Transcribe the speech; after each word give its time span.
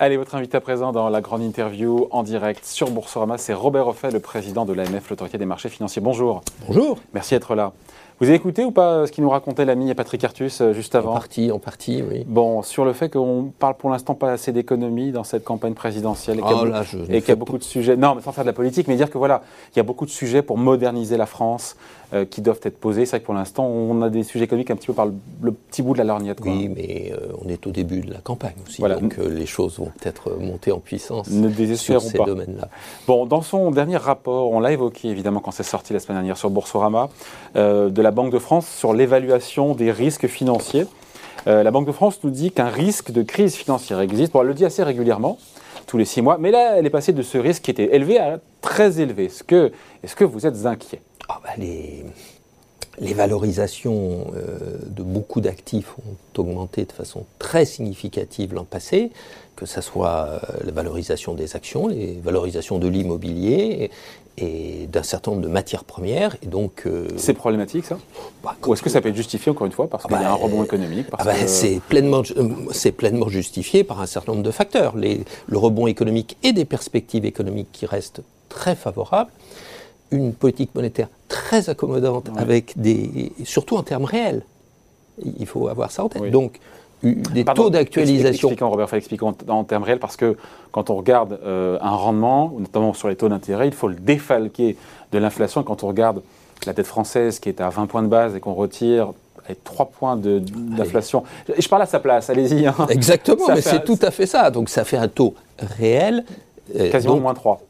Allez, 0.00 0.16
votre 0.16 0.36
invité 0.36 0.56
à 0.56 0.60
présent 0.60 0.92
dans 0.92 1.08
la 1.08 1.20
grande 1.20 1.42
interview 1.42 2.06
en 2.12 2.22
direct 2.22 2.64
sur 2.64 2.88
Boursorama, 2.88 3.36
c'est 3.36 3.52
Robert 3.52 3.88
Offet, 3.88 4.12
le 4.12 4.20
président 4.20 4.64
de 4.64 4.72
l'AMF, 4.72 5.10
l'autorité 5.10 5.38
des 5.38 5.44
marchés 5.44 5.68
financiers. 5.68 6.00
Bonjour. 6.00 6.42
Bonjour. 6.68 7.00
Merci 7.14 7.34
d'être 7.34 7.56
là. 7.56 7.72
Vous 8.20 8.26
avez 8.26 8.36
écouté 8.36 8.64
ou 8.64 8.70
pas 8.70 9.08
ce 9.08 9.12
qu'il 9.12 9.24
nous 9.24 9.30
racontait 9.30 9.64
l'ami 9.64 9.92
Patrick 9.94 10.22
Artus 10.22 10.60
euh, 10.60 10.72
juste 10.72 10.94
avant 10.94 11.10
En 11.10 11.14
partie, 11.14 11.50
en 11.50 11.58
partie, 11.58 12.02
oui. 12.08 12.24
Bon, 12.28 12.62
sur 12.62 12.84
le 12.84 12.92
fait 12.92 13.08
qu'on 13.08 13.52
parle 13.58 13.74
pour 13.74 13.90
l'instant 13.90 14.14
pas 14.14 14.30
assez 14.30 14.52
d'économie 14.52 15.10
dans 15.10 15.24
cette 15.24 15.42
campagne 15.42 15.74
présidentielle 15.74 16.38
et 16.38 16.42
qu'il 16.42 16.50
y 16.50 16.54
a, 16.54 16.62
oh 16.62 16.64
là, 16.64 16.84
y 17.08 17.30
a 17.30 17.34
beaucoup 17.34 17.58
de 17.58 17.64
sujets. 17.64 17.96
Non, 17.96 18.14
mais 18.14 18.22
sans 18.22 18.30
faire 18.30 18.44
de 18.44 18.48
la 18.48 18.52
politique, 18.52 18.86
mais 18.86 18.94
dire 18.94 19.10
que 19.10 19.18
voilà, 19.18 19.42
il 19.74 19.78
y 19.78 19.80
a 19.80 19.84
beaucoup 19.84 20.06
de 20.06 20.10
sujets 20.10 20.42
pour 20.42 20.58
moderniser 20.58 21.16
la 21.16 21.26
France 21.26 21.76
euh, 22.12 22.24
qui 22.24 22.40
doivent 22.40 22.60
être 22.62 22.78
posés. 22.78 23.06
C'est 23.06 23.10
vrai 23.10 23.20
que 23.20 23.26
pour 23.26 23.34
l'instant, 23.34 23.66
on 23.66 24.02
a 24.02 24.10
des 24.10 24.22
sujets 24.22 24.44
économiques 24.44 24.70
un 24.70 24.76
petit 24.76 24.86
peu 24.86 24.92
par 24.92 25.06
le, 25.06 25.52
petit 25.52 25.82
bout 25.82 25.92
de 25.92 25.98
la 25.98 26.04
lorgnette. 26.04 26.40
Quoi. 26.40 26.52
Oui, 26.52 26.68
mais 26.68 27.12
euh, 27.12 27.32
on 27.44 27.48
est 27.48 27.66
au 27.66 27.70
début 27.70 28.00
de 28.00 28.12
la 28.12 28.20
campagne 28.20 28.54
aussi, 28.66 28.80
voilà. 28.80 28.96
donc 28.96 29.16
les 29.18 29.46
choses 29.46 29.78
vont 29.78 29.90
peut-être 30.00 30.36
monter 30.38 30.72
en 30.72 30.78
puissance 30.78 31.30
ne 31.30 31.74
sur 31.74 32.00
ces 32.00 32.18
domaines-là. 32.18 32.68
Bon, 33.06 33.26
dans 33.26 33.42
son 33.42 33.70
dernier 33.70 33.96
rapport, 33.96 34.50
on 34.52 34.60
l'a 34.60 34.72
évoqué 34.72 35.08
évidemment 35.08 35.40
quand 35.40 35.50
c'est 35.50 35.62
sorti 35.62 35.92
la 35.92 36.00
semaine 36.00 36.18
dernière 36.18 36.36
sur 36.36 36.50
Boursorama, 36.50 37.08
de 37.54 38.02
la 38.02 38.10
Banque 38.10 38.32
de 38.32 38.38
France 38.38 38.66
sur 38.68 38.92
l'évaluation 38.92 39.74
des 39.74 39.90
risques 39.90 40.26
financiers. 40.26 40.86
Euh, 41.46 41.62
la 41.62 41.70
Banque 41.70 41.86
de 41.86 41.92
France 41.92 42.20
nous 42.24 42.30
dit 42.30 42.50
qu'un 42.50 42.68
risque 42.68 43.10
de 43.10 43.22
crise 43.22 43.54
financière 43.54 44.00
existe. 44.00 44.34
elle 44.34 44.46
le 44.46 44.54
dit 44.54 44.64
assez 44.64 44.82
régulièrement, 44.82 45.38
tous 45.86 45.98
les 45.98 46.04
six 46.04 46.20
mois, 46.20 46.36
mais 46.38 46.50
là, 46.50 46.76
elle 46.76 46.86
est 46.86 46.90
passée 46.90 47.12
de 47.12 47.22
ce 47.22 47.38
risque 47.38 47.62
qui 47.62 47.70
était 47.70 47.94
élevé 47.94 48.18
à 48.18 48.38
très 48.68 49.00
élevé. 49.00 49.24
Est-ce 49.26 49.44
que, 49.44 49.72
est 50.02 50.14
que 50.14 50.24
vous 50.24 50.46
êtes 50.46 50.66
inquiet 50.66 51.00
ah 51.28 51.40
bah, 51.42 51.50
les, 51.58 52.04
les, 53.00 53.14
valorisations 53.14 54.26
euh, 54.36 54.78
de 54.86 55.02
beaucoup 55.02 55.40
d'actifs 55.40 55.94
ont 55.98 56.40
augmenté 56.40 56.84
de 56.84 56.92
façon 56.92 57.24
très 57.38 57.64
significative 57.64 58.54
l'an 58.54 58.64
passé, 58.64 59.10
que 59.56 59.66
ce 59.66 59.80
soit 59.80 60.28
euh, 60.28 60.38
la 60.64 60.72
valorisation 60.72 61.34
des 61.34 61.56
actions, 61.56 61.88
les 61.88 62.18
valorisations 62.22 62.78
de 62.78 62.88
l'immobilier, 62.88 63.90
et 64.40 64.86
d'un 64.86 65.02
certain 65.02 65.32
nombre 65.32 65.42
de 65.42 65.48
matières 65.48 65.84
premières. 65.84 66.36
Et 66.42 66.46
donc, 66.46 66.82
euh, 66.86 67.08
c'est 67.16 67.34
problématique 67.34 67.84
ça? 67.84 67.98
Bah, 68.42 68.56
Ou 68.66 68.74
est-ce 68.74 68.82
que 68.82 68.90
ça 68.90 69.00
peut 69.00 69.08
être 69.08 69.16
justifié 69.16 69.50
encore 69.50 69.66
une 69.66 69.72
fois 69.72 69.88
parce 69.88 70.04
qu'il 70.04 70.12
y 70.12 70.14
a 70.14 70.30
un 70.30 70.36
bah, 70.36 70.42
rebond 70.42 70.64
économique 70.64 71.06
ah 71.12 71.24
bah, 71.24 71.34
C'est 71.46 71.80
pleinement, 71.88 72.22
c'est 72.70 72.92
pleinement 72.92 73.28
justifié 73.28 73.84
par 73.84 74.00
un 74.00 74.06
certain 74.06 74.32
nombre 74.32 74.44
de 74.44 74.50
facteurs. 74.50 74.96
Les, 74.96 75.24
le 75.46 75.58
rebond 75.58 75.86
économique 75.86 76.36
et 76.42 76.52
des 76.52 76.64
perspectives 76.64 77.24
économiques 77.24 77.68
qui 77.72 77.86
restent 77.86 78.22
très 78.48 78.76
favorables. 78.76 79.30
Une 80.10 80.32
politique 80.32 80.74
monétaire 80.74 81.08
très 81.28 81.68
accommodante 81.68 82.30
avec 82.36 82.72
des, 82.76 83.32
surtout 83.44 83.76
en 83.76 83.82
termes 83.82 84.04
réels. 84.04 84.42
Il 85.38 85.46
faut 85.46 85.68
avoir 85.68 85.90
ça 85.90 86.04
en 86.04 86.08
tête. 86.08 86.30
Donc, 86.30 86.60
des 87.02 87.44
taux 87.44 87.70
d'actualisation. 87.70 88.48
Expliquons, 88.48 88.70
Robert, 88.70 88.92
expliquons 88.94 89.34
en, 89.48 89.64
termes 89.64 89.82
réels, 89.82 89.98
parce 89.98 90.16
que 90.16 90.36
quand 90.72 90.90
on 90.90 90.96
regarde 90.96 91.38
euh, 91.44 91.78
un 91.80 91.90
rendement, 91.90 92.54
notamment 92.58 92.92
sur 92.92 93.08
les 93.08 93.16
taux 93.16 93.28
d'intérêt, 93.28 93.68
il 93.68 93.74
faut 93.74 93.88
le 93.88 93.94
défalquer 93.94 94.76
de 95.12 95.18
l'inflation. 95.18 95.62
Quand 95.62 95.84
on 95.84 95.88
regarde 95.88 96.22
la 96.66 96.72
dette 96.72 96.86
française 96.86 97.38
qui 97.38 97.48
est 97.48 97.60
à 97.60 97.68
20 97.68 97.86
points 97.86 98.02
de 98.02 98.08
base 98.08 98.34
et 98.34 98.40
qu'on 98.40 98.54
retire 98.54 99.12
3 99.64 99.86
points 99.86 100.16
d'inflation. 100.16 101.24
Je, 101.48 101.62
je 101.62 101.68
parle 101.68 101.82
à 101.82 101.86
sa 101.86 102.00
place, 102.00 102.30
allez-y. 102.30 102.66
Hein. 102.66 102.74
Exactement, 102.90 103.46
mais 103.48 103.62
c'est 103.62 103.84
tout 103.84 103.98
à 104.02 104.10
fait 104.10 104.26
ça. 104.26 104.50
Donc 104.50 104.68
ça 104.68 104.84
fait 104.84 104.96
un 104.96 105.08
taux 105.08 105.34
réel. 105.58 106.24
Euh, 106.76 106.90
Quasiment 106.90 107.18
moins 107.18 107.34
3 107.34 107.62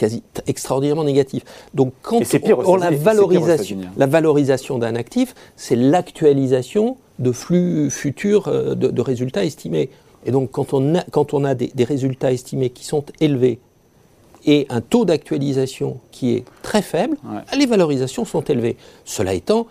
quasi 0.00 0.22
extraordinairement 0.46 1.04
négatif. 1.04 1.42
Donc 1.74 1.92
quand 2.00 2.22
on, 2.64 2.76
la 2.76 2.90
valorisation, 2.90 3.80
la 3.98 4.06
valorisation 4.06 4.78
d'un 4.78 4.94
actif, 4.94 5.34
c'est 5.56 5.76
l'actualisation 5.76 6.96
de 7.18 7.32
flux 7.32 7.90
futurs 7.90 8.48
euh, 8.48 8.74
de, 8.74 9.02
résultats 9.02 9.44
estimés. 9.44 9.90
Et 10.24 10.30
donc 10.30 10.52
quand 10.52 10.72
on 10.72 10.94
a, 10.94 11.02
quand 11.10 11.34
on 11.34 11.44
a 11.44 11.54
des, 11.54 11.84
résultats 11.84 12.32
estimés 12.32 12.70
qui 12.70 12.86
sont 12.86 13.04
élevés 13.20 13.58
et 14.46 14.66
un 14.70 14.80
taux 14.80 15.04
d'actualisation 15.04 15.98
qui 16.12 16.32
est 16.32 16.44
très 16.62 16.80
faible, 16.80 17.18
les 17.54 17.66
valorisations 17.66 18.24
sont 18.24 18.40
élevées. 18.40 18.78
Cela 19.04 19.34
étant, 19.34 19.66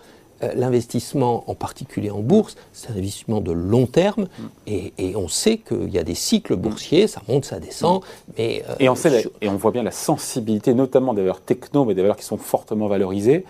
l'investissement, 0.54 1.44
en 1.46 1.54
particulier 1.54 2.10
en 2.10 2.20
bourse, 2.20 2.56
c'est 2.72 2.90
un 2.90 2.96
investissement 2.96 3.40
de 3.40 3.52
long 3.52 3.86
terme, 3.86 4.22
mm. 4.22 4.44
et, 4.66 4.92
on 5.16 5.28
sait 5.28 5.58
qu'il 5.58 5.90
y 5.90 5.98
a 5.98 6.02
des 6.02 6.14
cycles 6.14 6.56
boursiers, 6.56 7.06
ça 7.06 7.20
monte, 7.28 7.44
ça 7.44 7.58
descend, 7.58 8.00
mm. 8.00 8.32
mais... 8.38 8.64
Euh, 8.68 8.74
et, 8.80 8.88
on 8.88 8.94
sait 8.94 9.30
et 9.40 9.48
on 9.48 9.56
voit 9.56 9.70
bien 9.70 9.82
la 9.82 9.90
sensibilité, 9.90 10.74
notamment 10.74 11.14
des 11.14 11.22
valeurs 11.22 11.40
techno, 11.40 11.84
mais 11.84 11.94
des 11.94 12.02
valeurs 12.02 12.16
qui 12.16 12.24
sont 12.24 12.38
fortement 12.38 12.88
valorisées, 12.88 13.44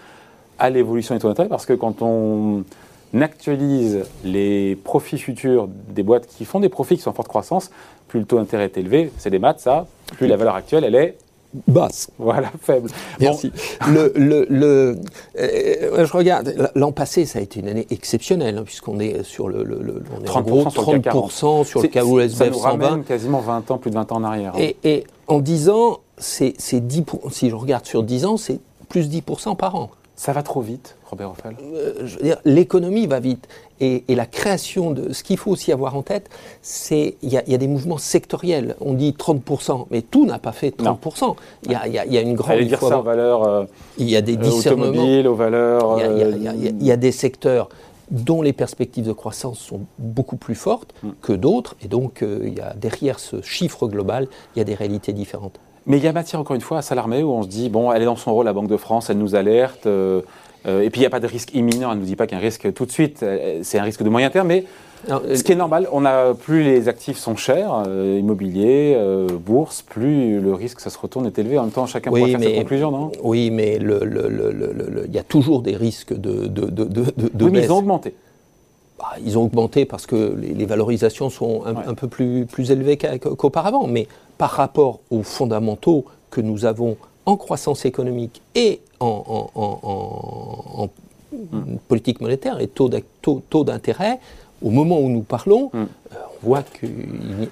à 0.59 0.71
l'évolution 0.71 1.15
des 1.15 1.21
taux 1.21 1.29
d'intérêt, 1.29 1.49
parce 1.49 1.67
que 1.67 1.73
quand 1.73 2.03
on 2.03 2.65
actualise 3.19 4.05
les 4.25 4.77
profits 4.77 5.19
futurs 5.19 5.69
des 5.89 6.03
boîtes 6.03 6.27
qui 6.27 6.45
font 6.45 6.61
des 6.61 6.69
profits 6.69 6.97
qui 6.97 7.03
sont 7.03 7.11
en 7.11 7.15
forte 7.15 7.29
croissance, 7.29 7.71
plus 8.09 8.21
le 8.21 8.27
taux 8.27 8.37
d'intérêt 8.37 8.65
est 8.65 8.77
élevé, 8.77 9.11
c'est 9.19 9.31
des 9.31 9.39
maths 9.39 9.61
ça, 9.61 9.87
plus 10.17 10.27
la 10.27 10.37
valeur 10.37 10.55
actuelle 10.55 10.85
elle 10.85 10.95
est 10.95 11.17
basse. 11.67 12.11
Voilà, 12.19 12.51
faible. 12.61 12.91
Merci. 13.19 13.53
Le, 13.89 14.13
le, 14.15 14.47
le 14.49 14.99
euh, 15.39 16.07
je 16.07 16.13
regarde, 16.13 16.71
l'an 16.75 16.93
passé, 16.93 17.25
ça 17.27 17.39
a 17.39 17.43
été 17.43 17.61
une 17.61 17.69
année 17.69 17.87
exceptionnelle, 17.91 18.59
hein, 18.59 18.63
puisqu'on 18.65 18.99
est 19.01 19.23
sur 19.23 19.49
le, 19.49 19.65
on 20.17 20.25
est 20.25 20.29
30%, 20.29 20.43
gros 20.43 20.65
30% 20.65 21.65
sur 21.65 21.83
le 21.83 21.89
cas 21.89 22.05
où 22.05 22.21
Ça 22.29 22.51
nous 22.51 22.59
ramène 22.59 23.05
quasiment 23.05 23.41
20 23.41 23.71
ans, 23.71 23.79
plus 23.79 23.91
de 23.91 23.97
20 23.97 24.13
ans 24.13 24.17
en 24.17 24.25
arrière. 24.25 24.55
Hein. 24.57 24.71
Et, 24.85 25.05
en 25.27 25.41
10 25.41 25.69
ans, 25.71 26.01
c'est 26.19 26.55
10 26.73 27.05
si 27.31 27.51
je 27.51 27.55
regarde 27.55 27.87
sur 27.87 28.03
10 28.03 28.25
ans, 28.27 28.37
c'est 28.37 28.59
plus 28.89 29.09
10% 29.09 29.57
par 29.57 29.77
an. 29.77 29.91
Ça 30.21 30.35
va 30.35 30.43
trop 30.43 30.61
vite, 30.61 30.99
Robert 31.09 31.31
Hoffel 31.31 31.57
euh, 31.63 31.95
Je 32.05 32.19
veux 32.19 32.23
dire, 32.23 32.37
l'économie 32.45 33.07
va 33.07 33.21
vite. 33.21 33.49
Et, 33.81 34.05
la 34.11 34.27
création 34.27 34.91
de. 34.91 35.15
Ce 35.15 35.23
qu'il 35.23 35.39
faut 35.39 35.51
aussi 35.51 35.73
avoir 35.73 35.97
en 35.97 36.03
tête, 36.03 36.29
c'est. 36.61 37.17
Il 37.23 37.31
y, 37.31 37.39
a 37.39 37.57
des 37.57 37.67
mouvements 37.67 37.97
sectoriels. 37.97 38.77
On 38.83 38.93
dit 38.93 39.17
30%, 39.19 39.87
mais 39.91 40.03
tout 40.03 40.27
n'a 40.27 40.39
pas 40.39 40.53
fait 40.53 40.77
30%. 40.77 41.37
Il 41.63 41.73
y, 41.73 41.75
a, 41.75 41.87
il 41.87 41.95
y, 41.95 42.19
a, 42.19 42.21
une 42.21 42.35
grande. 42.35 42.59
Il 42.61 42.69
dire 42.69 42.81
ça 42.81 42.99
aux 42.99 43.03
valeurs. 43.03 43.45
Euh, 43.45 43.65
il 43.97 44.11
y 44.11 44.17
a 44.17 44.21
des 44.21 44.35
euh, 44.35 44.41
discernements. 44.41 45.31
aux 45.31 45.35
valeurs. 45.35 45.99
Il 46.19 46.83
y, 46.83 46.93
a 46.93 46.97
des 46.97 47.13
secteurs 47.13 47.71
dont 48.11 48.43
les 48.43 48.53
perspectives 48.53 49.07
de 49.07 49.15
croissance 49.15 49.59
sont 49.59 49.81
beaucoup 49.99 50.37
plus 50.37 50.55
fortes 50.55 50.93
mm. 51.03 51.11
que 51.23 51.33
d'autres. 51.33 51.77
Et 51.83 51.89
donc, 51.89 52.23
il 52.23 52.53
y 52.53 52.61
a 52.61 52.75
derrière 52.75 53.19
ce 53.19 53.41
chiffre 53.41 53.89
global, 53.89 54.29
il 54.55 54.59
y 54.59 54.61
a 54.61 54.65
des 54.65 54.75
réalités 54.75 55.15
différentes. 55.15 55.59
Mais 55.91 55.99
il 55.99 56.05
y 56.05 56.07
a 56.07 56.13
matière, 56.13 56.41
encore 56.41 56.55
une 56.55 56.63
fois, 56.63 56.79
à 56.79 56.83
s'alarmer 56.83 57.25
où 57.25 57.33
on 57.33 57.43
se 57.43 57.49
dit, 57.49 57.69
bon, 57.69 57.91
elle 57.91 58.03
est 58.03 58.05
dans 58.05 58.15
son 58.15 58.33
rôle, 58.33 58.45
la 58.45 58.53
Banque 58.53 58.69
de 58.69 58.77
France, 58.77 59.11
elle 59.11 59.19
nous 59.19 59.35
alerte. 59.35 59.87
Euh, 59.87 60.21
euh, 60.69 60.83
et 60.83 60.91
puis 60.91 61.01
il 61.01 61.03
n'y 61.03 61.07
a 61.07 61.11
pas 61.11 61.19
de 61.19 61.27
risque 61.27 61.53
imminent, 61.53 61.91
elle 61.91 61.97
ne 61.97 62.03
nous 62.03 62.07
dit 62.07 62.15
pas 62.15 62.29
qu'un 62.29 62.39
risque 62.39 62.73
tout 62.75 62.87
de 62.87 62.93
suite, 62.93 63.25
euh, 63.25 63.59
c'est 63.65 63.77
un 63.81 63.83
risque 63.83 64.05
de 64.05 64.09
moyen 64.09 64.31
terme, 64.31 64.47
mais 64.47 64.67
ce 65.09 65.43
qui 65.43 65.51
est 65.51 65.57
normal, 65.57 65.89
on 65.91 66.05
a, 66.05 66.35
plus 66.35 66.63
les 66.63 66.89
actifs 66.89 67.19
sont 67.19 67.35
chers, 67.35 67.83
immobilier, 67.89 68.97
bourse, 69.45 69.83
plus 69.83 70.39
le 70.41 70.53
risque, 70.53 70.79
ça 70.79 70.91
se 70.91 70.99
retourne, 70.99 71.27
est 71.27 71.39
élevé. 71.39 71.59
En 71.59 71.63
même 71.63 71.73
temps, 71.73 71.87
chacun 71.87 72.13
oui, 72.13 72.31
faire 72.31 72.41
ses 72.41 72.55
conclusions, 72.55 72.91
non? 72.93 73.11
Oui, 73.25 73.51
mais 73.51 73.81
il 73.81 75.15
y 75.15 75.19
a 75.19 75.23
toujours 75.23 75.63
des 75.63 75.75
risques 75.75 76.13
de, 76.13 76.47
de, 76.47 76.67
de, 76.67 76.85
de 76.85 77.45
oui, 77.45 77.51
mais 77.51 77.65
ils 77.65 77.73
ont 77.73 77.79
augmenté. 77.79 78.15
Bah, 79.01 79.17
ils 79.25 79.39
ont 79.39 79.45
augmenté 79.45 79.87
parce 79.87 80.05
que 80.05 80.37
les, 80.39 80.67
valorisations 80.67 81.31
sont 81.31 81.63
un, 81.65 81.95
peu 81.95 82.07
plus, 82.07 82.45
plus 82.45 82.71
élevées 82.71 82.99
qu'auparavant, 82.99 83.87
mais 83.87 84.07
par 84.37 84.51
rapport 84.51 85.01
aux 85.11 85.23
fondamentaux 85.23 86.05
que 86.31 86.43
nous 86.43 86.67
avons 86.67 86.99
en 87.25 87.39
croissance 87.39 87.87
économique 87.87 88.43
et 88.55 88.83
en, 89.01 90.89
hmm. 91.33 91.77
politique 91.89 92.21
monétaire 92.21 92.61
et 92.61 92.69
taux 92.69 92.91
d'intérêt, 93.65 94.21
au 94.63 94.69
moment 94.69 94.99
où 95.01 95.09
nous 95.09 95.23
parlons, 95.23 95.71
hmm. 95.73 95.79
euh, 95.79 96.17
on 96.43 96.47
voit 96.47 96.63
que, 96.63 96.87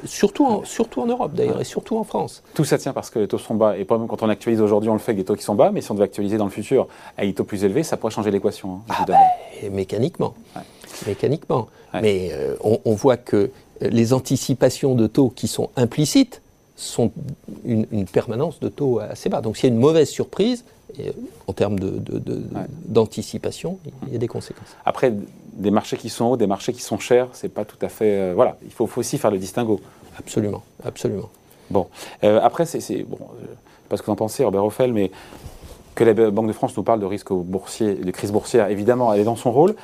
surtout 0.04 0.44
en, 0.44 0.64
surtout 0.66 1.00
en 1.00 1.06
Europe 1.06 1.32
d'ailleurs, 1.32 1.62
et 1.62 1.64
surtout 1.64 1.96
en 1.96 2.04
France. 2.04 2.42
Tout 2.52 2.64
ça 2.64 2.76
tient 2.76 2.92
parce 2.92 3.08
que 3.08 3.20
les 3.20 3.28
taux 3.28 3.38
sont 3.38 3.54
bas. 3.54 3.78
Et 3.78 3.86
même 3.88 4.06
quand 4.06 4.22
on 4.22 4.28
actualise 4.28 4.60
aujourd'hui, 4.60 4.90
on 4.90 4.94
le 4.94 4.98
fait 4.98 5.12
avec 5.12 5.20
des 5.20 5.24
taux 5.24 5.34
qui 5.34 5.44
sont 5.44 5.54
bas, 5.54 5.70
mais 5.70 5.80
si 5.80 5.90
on 5.90 5.94
devait 5.94 6.04
actualiser 6.04 6.36
dans 6.36 6.44
le 6.44 6.50
futur 6.50 6.88
avec 7.16 7.30
des 7.30 7.34
taux 7.34 7.44
plus 7.44 7.64
élevés, 7.64 7.84
ça 7.84 7.96
pourrait 7.96 8.12
changer 8.12 8.30
l'équation. 8.30 8.80
Hein, 8.90 8.94
ah 9.00 9.04
ben, 9.06 9.72
mécaniquement. 9.72 10.34
Mécaniquement. 11.06 11.68
Mais 11.94 12.30
euh, 12.32 12.54
on, 12.62 12.94
voit 12.94 13.16
que 13.16 13.50
les 13.80 14.12
anticipations 14.12 14.94
de 14.94 15.06
taux 15.06 15.30
qui 15.30 15.48
sont 15.48 15.70
implicites 15.76 16.42
sont 16.76 17.12
une, 17.64 18.06
permanence 18.06 18.60
de 18.60 18.68
taux 18.68 19.00
assez 19.00 19.28
bas. 19.28 19.40
Donc 19.40 19.56
s'il 19.56 19.68
y 19.68 19.72
a 19.72 19.74
une 19.74 19.80
mauvaise 19.80 20.08
surprise, 20.08 20.64
en 21.46 21.52
termes 21.52 21.78
d'anticipation, 22.86 23.78
de, 23.84 23.90
il 24.06 24.12
y 24.12 24.16
a 24.16 24.18
des 24.18 24.28
conséquences. 24.28 24.76
Après, 24.84 25.12
des 25.58 25.70
marchés 25.70 25.96
qui 25.96 26.08
sont 26.08 26.26
hauts, 26.26 26.36
des 26.36 26.46
marchés 26.46 26.72
qui 26.72 26.82
sont 26.82 26.98
chers, 26.98 27.28
c'est 27.32 27.48
pas 27.48 27.64
tout 27.64 27.76
à 27.82 27.88
fait. 27.88 28.18
Euh, 28.18 28.32
voilà, 28.34 28.56
il 28.64 28.70
faut, 28.70 28.88
aussi 28.96 29.18
faire 29.18 29.30
le 29.30 29.38
distinguo. 29.38 29.80
Absolument, 30.18 30.62
absolument. 30.84 31.28
Bon, 31.70 31.88
euh, 32.24 32.40
après, 32.42 32.64
c'est 32.64 33.02
bon, 33.02 33.18
euh, 33.20 33.46
pas 33.88 33.96
ce 33.96 34.02
que 34.02 34.06
vous 34.06 34.12
en 34.12 34.16
pensez, 34.16 34.44
Robert 34.44 34.64
Offel, 34.64 34.92
mais 34.92 35.10
que 35.98 36.04
la 36.04 36.30
Banque 36.30 36.46
de 36.46 36.52
France 36.52 36.76
nous 36.76 36.84
parle 36.84 37.00
de 37.00 37.06
risque 37.06 37.32
boursier, 37.32 37.94
de 37.94 38.10
crise 38.12 38.30
boursière, 38.30 38.70
évidemment, 38.70 39.12
elle 39.12 39.20
est 39.20 39.24
dans 39.24 39.34
son 39.34 39.50
rôle. 39.50 39.74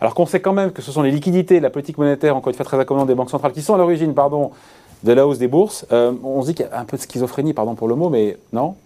Alors 0.00 0.14
qu'on 0.14 0.24
sait 0.24 0.38
quand 0.38 0.52
même 0.52 0.70
que 0.70 0.80
ce 0.80 0.92
sont 0.92 1.02
les 1.02 1.10
liquidités, 1.10 1.58
la 1.58 1.70
politique 1.70 1.98
monétaire, 1.98 2.36
encore 2.36 2.50
une 2.50 2.54
fois 2.54 2.64
très 2.64 2.78
accommodante 2.78 3.08
des 3.08 3.16
banques 3.16 3.30
centrales, 3.30 3.52
qui 3.52 3.62
sont 3.62 3.74
à 3.74 3.78
l'origine, 3.78 4.14
pardon, 4.14 4.52
de 5.02 5.12
la 5.12 5.26
hausse 5.26 5.38
des 5.38 5.48
bourses. 5.48 5.84
Euh, 5.90 6.12
on 6.22 6.42
se 6.42 6.48
dit 6.48 6.54
qu'il 6.54 6.66
y 6.66 6.68
a 6.68 6.78
un 6.78 6.84
peu 6.84 6.96
de 6.96 7.02
schizophrénie, 7.02 7.52
pardon 7.52 7.74
pour 7.74 7.88
le 7.88 7.96
mot, 7.96 8.10
mais 8.10 8.36
non? 8.52 8.76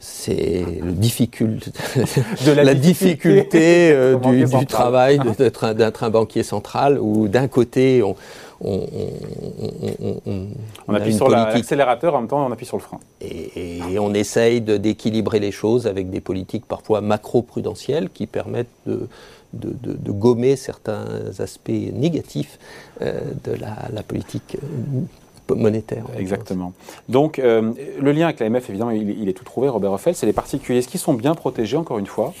C'est 0.00 0.64
le 0.82 0.90
difficult... 0.90 1.70
de 2.46 2.50
la, 2.50 2.74
difficulté, 2.74 3.92
euh, 3.92 4.16
du, 4.58 4.66
travail 4.66 5.20
d'un 5.20 5.90
train 5.92 6.10
banquier 6.10 6.42
central 6.42 6.98
où 6.98 7.28
d'un 7.28 7.46
côté 7.46 8.02
on, 8.02 8.16
on, 8.62 8.78
appuie 10.94 11.14
sur 11.14 11.28
l'accélérateur, 11.28 12.14
en 12.14 12.20
même 12.20 12.28
temps 12.28 12.46
on 12.46 12.52
appuie 12.52 12.66
sur 12.66 12.76
le 12.76 12.82
frein. 12.82 13.00
Et, 13.20 13.80
on 13.98 14.14
essaye 14.14 14.60
d'équilibrer 14.60 15.40
les 15.40 15.52
choses 15.52 15.86
avec 15.86 16.10
des 16.10 16.20
politiques 16.20 16.66
parfois 16.66 17.00
macro-prudentielles 17.00 18.10
qui 18.10 18.26
permettent 18.26 18.68
de, 18.86 19.08
de, 19.52 20.12
gommer 20.12 20.56
certains 20.56 21.06
aspects 21.38 21.70
négatifs 21.70 22.58
euh, 23.02 23.20
de 23.44 23.52
la, 23.52 24.02
politique 24.02 24.56
euh, 24.62 25.54
monétaire. 25.54 26.04
Exactement. 26.16 26.72
Donc, 27.08 27.38
euh, 27.38 27.72
le 28.00 28.12
lien 28.12 28.26
avec 28.26 28.40
l'AMF, 28.40 28.68
évidemment, 28.68 28.90
il, 28.90 29.28
est 29.28 29.32
tout 29.32 29.44
trouvé, 29.44 29.68
Robert 29.68 29.92
Ruffel, 29.92 30.14
c'est 30.14 30.26
les 30.26 30.32
particuliers. 30.32 30.78
Est-ce 30.78 30.88
qu'ils 30.88 31.00
sont 31.00 31.14
bien 31.14 31.34
protégés, 31.34 31.76
encore 31.76 31.98
une 31.98 32.06
fois? 32.06 32.32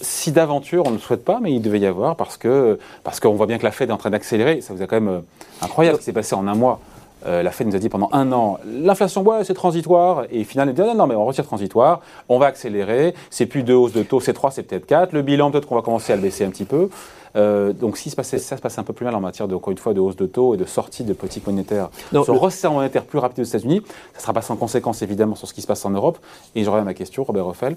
Si 0.00 0.32
d'aventure, 0.32 0.84
on 0.86 0.90
ne 0.90 0.96
le 0.96 1.00
souhaite 1.00 1.24
pas, 1.24 1.40
mais 1.40 1.52
il 1.52 1.60
devait 1.60 1.80
y 1.80 1.86
avoir, 1.86 2.16
parce 2.16 2.36
qu'on 2.36 2.76
parce 3.02 3.20
qu'on 3.20 3.34
voit 3.34 3.46
bien 3.46 3.58
que 3.58 3.64
la 3.64 3.70
Fed 3.70 3.90
est 3.90 3.92
en 3.92 3.98
train 3.98 4.10
d'accélérer. 4.10 4.60
Ça 4.60 4.72
vous 4.72 4.82
a 4.82 4.86
quand 4.86 5.00
même 5.00 5.22
incroyable 5.60 5.96
ce 5.96 6.00
qui 6.00 6.04
s'est 6.06 6.12
passé 6.12 6.34
en 6.34 6.46
un 6.46 6.54
mois. 6.54 6.80
Euh, 7.26 7.42
la 7.42 7.50
Fed 7.50 7.66
nous 7.66 7.76
a 7.76 7.78
dit 7.78 7.88
pendant 7.88 8.08
un 8.12 8.32
an, 8.32 8.58
l'inflation, 8.66 9.22
ouais, 9.22 9.44
c'est 9.44 9.54
transitoire. 9.54 10.24
Et 10.30 10.44
finalement, 10.44 10.72
elle 10.76 10.82
dit, 10.82 10.88
non, 10.88 10.94
non, 10.94 11.06
mais 11.06 11.14
on 11.14 11.24
retire 11.24 11.44
transitoire, 11.44 12.00
on 12.28 12.38
va 12.38 12.46
accélérer, 12.46 13.14
c'est 13.30 13.46
plus 13.46 13.62
deux 13.62 13.74
hausses 13.74 13.92
de 13.92 14.02
taux, 14.02 14.20
c'est 14.20 14.32
trois, 14.32 14.50
c'est 14.50 14.62
peut-être 14.62 14.86
quatre. 14.86 15.12
Le 15.12 15.22
bilan, 15.22 15.50
peut-être 15.50 15.66
qu'on 15.66 15.74
va 15.74 15.82
commencer 15.82 16.12
à 16.12 16.16
le 16.16 16.22
baisser 16.22 16.44
un 16.44 16.50
petit 16.50 16.64
peu. 16.64 16.88
Euh, 17.36 17.72
donc, 17.72 17.96
si 17.96 18.10
ça 18.10 18.22
se 18.22 18.54
passait 18.62 18.78
un 18.78 18.84
peu 18.84 18.92
plus 18.92 19.04
mal 19.04 19.14
en 19.14 19.20
matière, 19.20 19.48
de, 19.48 19.54
encore 19.54 19.72
une 19.72 19.78
fois, 19.78 19.92
de 19.92 20.00
hausse 20.00 20.16
de 20.16 20.26
taux 20.26 20.54
et 20.54 20.56
de 20.56 20.64
sortie 20.64 21.02
de 21.02 21.12
politique 21.12 21.46
monétaire, 21.46 21.88
sur 22.12 22.32
le 22.32 22.38
resserrement 22.38 22.76
monétaire 22.76 23.04
plus 23.04 23.18
rapide 23.18 23.40
aux 23.40 23.48
États-Unis, 23.48 23.82
ça 24.12 24.18
ne 24.18 24.22
sera 24.22 24.32
pas 24.32 24.42
sans 24.42 24.56
conséquence, 24.56 25.02
évidemment, 25.02 25.34
sur 25.34 25.48
ce 25.48 25.54
qui 25.54 25.60
se 25.60 25.66
passe 25.66 25.84
en 25.84 25.90
Europe. 25.90 26.18
Et 26.54 26.62
je 26.62 26.70
reviens 26.70 26.82
à 26.82 26.84
ma 26.84 26.94
question, 26.94 27.24
Robert 27.24 27.46
Ruffel. 27.46 27.76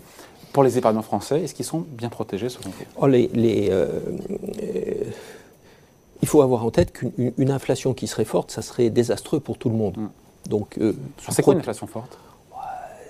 Pour 0.53 0.63
les 0.63 0.77
épargnants 0.77 1.01
français, 1.01 1.41
est-ce 1.41 1.53
qu'ils 1.53 1.65
sont 1.65 1.85
bien 1.87 2.09
protégés 2.09 2.49
selon 2.49 2.69
vous? 2.69 2.85
Oh, 2.97 3.07
les, 3.07 3.29
les 3.33 3.69
euh, 3.71 3.89
il 6.21 6.27
faut 6.27 6.41
avoir 6.41 6.65
en 6.65 6.71
tête 6.71 6.91
qu'une 6.91 7.51
inflation 7.51 7.93
qui 7.93 8.07
serait 8.07 8.25
forte, 8.25 8.51
ça 8.51 8.61
serait 8.61 8.89
désastreux 8.89 9.39
pour 9.39 9.57
tout 9.57 9.69
le 9.69 9.75
monde. 9.75 9.97
Mm. 9.97 10.07
Donc, 10.49 10.77
euh, 10.79 10.93
c'est 11.29 11.41
quoi 11.41 11.53
une 11.53 11.59
inflation 11.59 11.87
forte? 11.87 12.17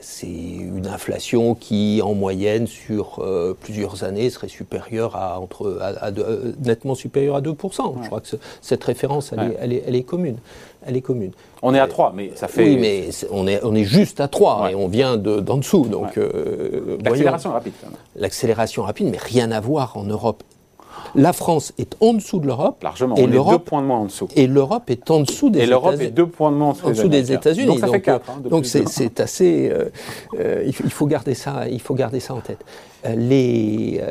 C'est 0.01 0.27
une 0.27 0.88
inflation 0.88 1.54
qui, 1.54 2.01
en 2.01 2.13
moyenne, 2.13 2.65
sur 2.65 3.19
euh, 3.19 3.56
plusieurs 3.59 4.04
années, 4.04 4.30
serait 4.30 4.48
supérieure 4.48 5.15
à, 5.15 5.39
entre, 5.39 5.68
euh, 5.68 6.54
nettement 6.63 6.95
supérieure 6.95 7.36
à 7.36 7.42
2%. 7.42 7.95
Je 8.01 8.07
crois 8.07 8.21
que 8.21 8.27
cette 8.62 8.83
référence, 8.83 9.33
elle, 9.33 9.74
est, 9.74 9.83
elle, 9.86 9.95
est, 9.95 10.04
commune. 10.04 10.38
Elle 10.86 10.95
est 10.95 11.01
commune. 11.01 11.31
On 11.62 11.75
est 11.75 11.80
à 11.80 11.88
3, 11.88 12.13
mais 12.15 12.31
ça 12.36 12.48
fait... 12.48 12.63
Oui, 12.63 12.77
mais 12.77 13.09
on 13.31 13.48
est, 13.48 13.63
on 13.63 13.75
est 13.75 13.83
juste 13.83 14.21
à 14.21 14.27
3, 14.27 14.71
et 14.71 14.75
on 14.75 14.88
vient 14.88 15.18
d'en 15.18 15.57
dessous. 15.57 15.86
Donc, 15.86 16.18
L'accélération 17.04 17.51
rapide. 17.51 17.74
L'accélération 18.15 18.83
rapide, 18.83 19.09
mais 19.12 19.19
rien 19.19 19.51
à 19.51 19.59
voir 19.59 19.98
en 19.98 20.04
Europe 20.04 20.42
la 21.15 21.33
France 21.33 21.74
est 21.77 21.95
en 22.01 22.13
dessous 22.13 22.39
de 22.39 22.48
l'Europe. 22.48 22.81
Largement, 22.83 23.15
et 23.15 23.24
on 23.24 23.27
est 23.27 23.51
deux 23.51 23.59
points 23.59 23.81
de 23.81 23.88
moins 23.88 24.00
en 24.00 24.06
dessous. 24.06 24.27
Et 24.36 24.48
l'Europe 24.48 24.89
est 24.89 25.09
en 25.12 25.21
dessous 25.21 25.50
des 25.50 25.59
États-Unis. 25.59 25.63
Et 25.63 25.69
l'Europe 25.69 26.01
est 26.01 26.12
deux 26.12 26.27
points 26.27 26.51
de 26.51 26.57
moins 26.57 26.75
en 26.83 26.89
dessous, 26.89 27.07
des 27.07 27.31
États-Unis. 27.31 27.68
Donc 27.68 27.80
ça 27.80 27.88
fait 27.88 28.01
quatre. 28.01 28.39
donc 28.42 28.65
hein, 28.65 28.83
c'est 28.88 29.19
assez. 29.19 29.69
Euh, 29.69 29.89
euh, 30.39 30.63
il, 30.65 30.92
faut 30.92 31.07
garder 31.07 31.33
ça, 31.33 31.68
il 31.69 31.81
faut 31.81 31.95
garder 31.95 32.19
ça 32.19 32.33
en 32.33 32.42
tête. 32.42 32.63
Euh, 33.06 33.15
les, 33.15 34.01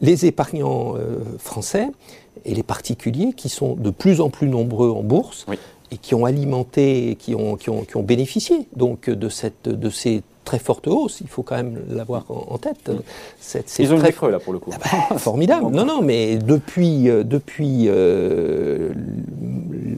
les 0.00 0.26
épargnants 0.26 0.94
français 1.38 1.88
et 2.44 2.54
les 2.54 2.62
particuliers 2.62 3.32
qui 3.36 3.48
sont 3.48 3.74
de 3.74 3.90
plus 3.90 4.20
en 4.20 4.30
plus 4.30 4.48
nombreux 4.48 4.90
en 4.90 5.02
bourse. 5.02 5.46
et 5.90 5.96
qui 5.96 6.14
ont 6.14 6.26
alimenté, 6.26 7.16
qui 7.18 7.34
ont, 7.34 7.56
qui 7.56 7.70
ont, 7.70 7.82
qui 7.82 7.96
ont 7.96 8.02
bénéficié 8.02 8.68
donc 8.76 9.08
de, 9.08 9.28
cette, 9.30 9.68
de 9.68 9.88
ces 9.88 10.22
très 10.48 10.58
forte 10.58 10.86
hausse, 10.86 11.20
il 11.20 11.28
faut 11.28 11.42
quand 11.42 11.56
même 11.56 11.78
l'avoir 11.90 12.24
en, 12.30 12.56
tête. 12.56 12.90
Ils 13.78 13.92
ont 13.92 13.98
très... 13.98 14.12
creux 14.12 14.30
là 14.30 14.38
pour 14.38 14.54
le 14.54 14.58
coup. 14.58 14.70
Ah 14.72 14.78
bah, 15.10 15.18
formidable. 15.18 15.70
non, 15.70 15.84
non, 15.84 16.00
mais 16.00 16.36
depuis, 16.36 17.10
euh, 17.10 17.22
depuis 17.22 17.84
euh, 17.88 18.94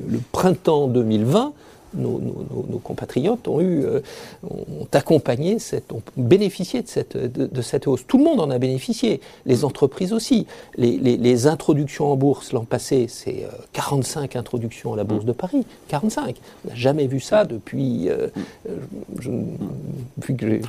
le 0.09 0.19
printemps 0.33 0.89
2020, 0.89 1.53
nos, 1.95 2.81
compatriotes 2.83 3.49
ont 3.49 3.61
eu, 3.61 3.85
euh, 3.85 4.01
ont 4.45 4.87
accompagné, 4.93 5.59
cette, 5.59 5.93
ont 5.93 6.03
bénéficié 6.17 6.83
de 6.83 6.89
cette, 6.89 7.17
de, 7.17 7.63
cette 7.63 7.87
hausse. 7.87 8.07
Tout 8.07 8.19
le 8.19 8.25
monde 8.25 8.41
en 8.41 8.51
a 8.51 8.59
bénéficié, 8.59 9.21
les 9.47 9.65
entreprises 9.65 10.13
aussi. 10.13 10.47
Les, 10.77 11.47
introductions 11.47 12.13
en 12.13 12.17
bourse 12.17 12.53
l'an 12.53 12.65
passé, 12.65 13.07
c'est 13.09 13.47
45 13.73 14.37
euh, 14.37 14.39
introductions 14.39 14.93
à 14.93 14.97
la 14.97 15.05
bourse 15.05 15.25
de 15.25 15.33
Paris, 15.33 15.65
45. 15.89 16.37
On 16.65 16.69
n'a 16.69 16.75
jamais 16.75 17.07
vu 17.07 17.21
ça 17.21 17.45
depuis. 17.45 18.09
Euh, 18.09 18.29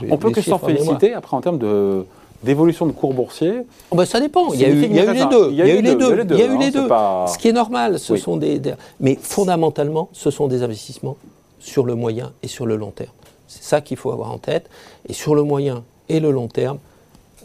On 0.09 0.17
peut 0.17 0.31
que 0.31 0.41
s'en 0.41 0.59
féliciter 0.59 1.13
après 1.13 1.35
en 1.35 1.41
termes 1.41 1.57
de 1.57 2.05
d'évolution 2.43 2.85
de 2.85 2.91
cours 2.91 3.13
boursiers 3.13 3.61
oh 3.91 3.95
bah, 3.95 4.05
Ça 4.05 4.19
dépend. 4.19 4.53
Il 4.53 4.61
y, 4.61 4.65
a 4.65 4.69
eu, 4.69 4.83
il 4.83 4.93
y 4.93 4.99
a 4.99 5.05
eu 5.05 5.13
les 5.13 5.25
deux. 5.25 5.49
Il 5.51 5.57
y 5.57 5.61
a 5.61 5.75
eu 5.75 5.81
les 5.81 5.95
deux. 5.95 6.25
Il 6.31 6.39
y 6.39 6.41
a 6.41 6.45
eu 6.45 6.57
les 6.57 6.71
deux. 6.71 6.87
Ce 6.87 7.37
qui 7.37 7.47
est 7.47 7.53
normal, 7.53 7.99
ce 7.99 8.15
sont 8.15 8.37
des, 8.37 8.61
Mais 8.99 9.17
fondamentalement, 9.21 10.09
ce 10.13 10.31
sont 10.31 10.47
des 10.47 10.63
investissements 10.63 11.17
sur 11.59 11.85
le 11.85 11.95
moyen 11.95 12.33
et 12.43 12.47
sur 12.47 12.65
le 12.65 12.75
long 12.75 12.91
terme. 12.91 13.11
C'est 13.47 13.63
ça 13.63 13.81
qu'il 13.81 13.97
faut 13.97 14.11
avoir 14.11 14.31
en 14.31 14.37
tête. 14.37 14.69
Et 15.07 15.13
sur 15.13 15.35
le 15.35 15.43
moyen 15.43 15.83
et 16.09 16.19
le 16.19 16.31
long 16.31 16.47
terme, 16.47 16.79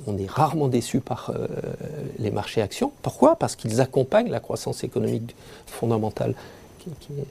on 0.06 0.16
est 0.18 0.30
rarement 0.30 0.68
déçu 0.68 1.00
par 1.00 1.30
euh, 1.34 1.46
les 2.18 2.30
marchés 2.30 2.62
actions. 2.62 2.92
Pourquoi? 3.02 3.36
Parce 3.36 3.56
qu'ils 3.56 3.80
accompagnent 3.80 4.30
la 4.30 4.40
croissance 4.40 4.84
économique 4.84 5.34
fondamentale 5.66 6.34
qui, 6.78 6.90
qui 7.00 7.12
est 7.18 7.26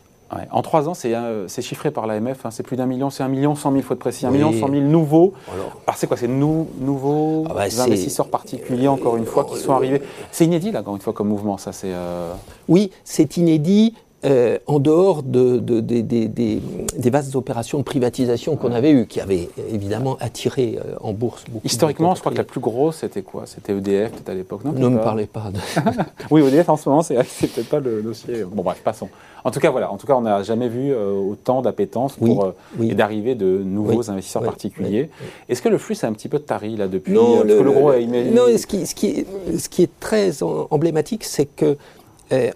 en 0.52 0.62
trois 0.62 0.90
ans, 0.90 0.94
euh, 1.06 1.46
c'est 1.48 1.62
chiffré 1.62 1.92
par 1.92 2.08
l'AMF, 2.08 2.46
hein, 2.46 2.52
c'est 2.52 2.64
plus 2.64 2.76
d'un 2.76 2.86
million, 2.86 3.10
c'est 3.10 3.24
un 3.24 3.28
million 3.28 3.56
cent 3.56 3.72
mille, 3.72 3.84
faut 3.84 3.94
être 3.94 4.00
précis, 4.00 4.26
un 4.26 4.32
million 4.32 4.52
cent 4.54 4.68
mille 4.68 4.88
nouveaux. 4.88 5.34
Alors, 5.54 5.98
c'est 5.98 6.08
quoi 6.08 6.18
C'est 6.18 6.28
nou, 6.28 6.68
nouveaux 6.80 7.46
ah 7.50 7.54
bah, 7.54 7.62
investisseurs 7.62 8.28
particuliers, 8.28 8.88
encore 8.88 9.18
une 9.18 9.26
fois, 9.26 9.46
qui 9.46 9.58
sont 9.58 9.74
arrivés? 9.74 10.02
C'est 10.32 10.46
inédit, 10.46 10.72
là, 10.72 10.82
encore 10.82 10.96
une 10.96 11.02
fois, 11.02 11.14
comme 11.14 11.28
mouvement, 11.28 11.58
ça 11.58 11.72
c'est. 11.72 11.94
Euh, 11.94 12.34
oui, 12.68 12.92
c'est 13.04 13.38
inédit. 13.38 13.96
Euh, 14.26 14.58
en 14.66 14.80
dehors 14.80 15.24
de, 15.24 15.60
des 15.60 17.10
vastes 17.10 17.36
opérations 17.36 17.78
de 17.78 17.84
privatisation 17.84 18.56
qu'on 18.56 18.72
avait 18.72 18.92
eues, 18.92 19.06
qui 19.06 19.22
avaient 19.22 19.50
évidemment 19.72 20.18
attiré 20.20 20.80
en 21.02 21.14
bourse 21.14 21.44
beaucoup. 21.50 21.66
Historiquement, 21.66 22.16
je 22.16 22.22
crois 22.22 22.32
que 22.32 22.38
la 22.38 22.44
plus 22.44 22.60
grosse, 22.60 22.98
c'était 22.98 23.22
quoi? 23.22 23.44
C'était 23.46 23.74
EDF, 23.74 24.12
peut-être 24.12 24.30
à 24.30 24.34
l'époque, 24.34 24.64
non? 24.64 24.72
Ne 24.72 24.90
me 24.90 25.00
parlez 25.00 25.28
pas. 25.28 25.52
De... 25.52 25.60
oui, 26.32 26.42
EDF 26.42 26.70
en 26.70 26.78
ce 26.78 26.90
moment, 26.90 27.02
c'est 27.02 27.16
peut-être 27.16 27.70
pas 27.70 27.80
le 27.80 28.02
dossier. 28.02 28.44
Bon, 28.44 28.64
bref, 28.64 28.82
passons. 28.84 29.10
En 29.46 29.52
tout 29.52 29.60
cas, 29.60 29.70
voilà. 29.70 29.92
En 29.92 29.98
tout 29.98 30.08
cas, 30.08 30.16
on 30.16 30.22
n'a 30.22 30.42
jamais 30.42 30.68
vu 30.68 30.92
euh, 30.92 31.12
autant 31.12 31.62
d'appétence 31.62 32.16
pour 32.16 32.46
euh, 32.46 32.56
et 32.82 32.96
d'arrivée 32.96 33.36
de 33.36 33.62
nouveaux 33.64 34.10
investisseurs 34.10 34.42
particuliers. 34.42 35.12
Est-ce 35.48 35.62
que 35.62 35.70
le 35.70 35.78
flux 35.78 35.94
c'est 35.94 36.08
un 36.08 36.14
petit 36.14 36.30
peu 36.30 36.40
tari 36.40 36.76
là 36.76 36.88
depuis 36.88 37.14
Non, 37.14 37.42
euh, 37.42 37.44
le, 37.44 38.32
non. 38.32 38.58
Ce 38.58 38.66
qui, 38.66 38.88
ce, 38.88 38.96
qui 38.96 39.08
est, 39.08 39.58
ce 39.58 39.70
qui 39.70 39.84
est 39.84 40.00
très 40.00 40.42
emblématique, 40.42 41.24
c'est 41.24 41.46
que 41.46 41.78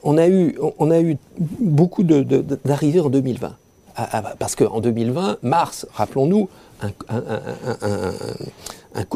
on 0.03 0.17
a 0.17 0.27
eu 0.27 0.57
on 0.79 0.91
a 0.91 0.99
eu 0.99 1.17
beaucoup 1.59 2.03
d'arrivées 2.03 2.99
en 2.99 3.09
2020. 3.09 3.55
Ah, 3.95 4.09
ah, 4.13 4.33
parce 4.39 4.55
qu'en 4.55 4.79
2020, 4.79 5.39
mars, 5.41 5.85
rappelons-nous, 5.93 6.47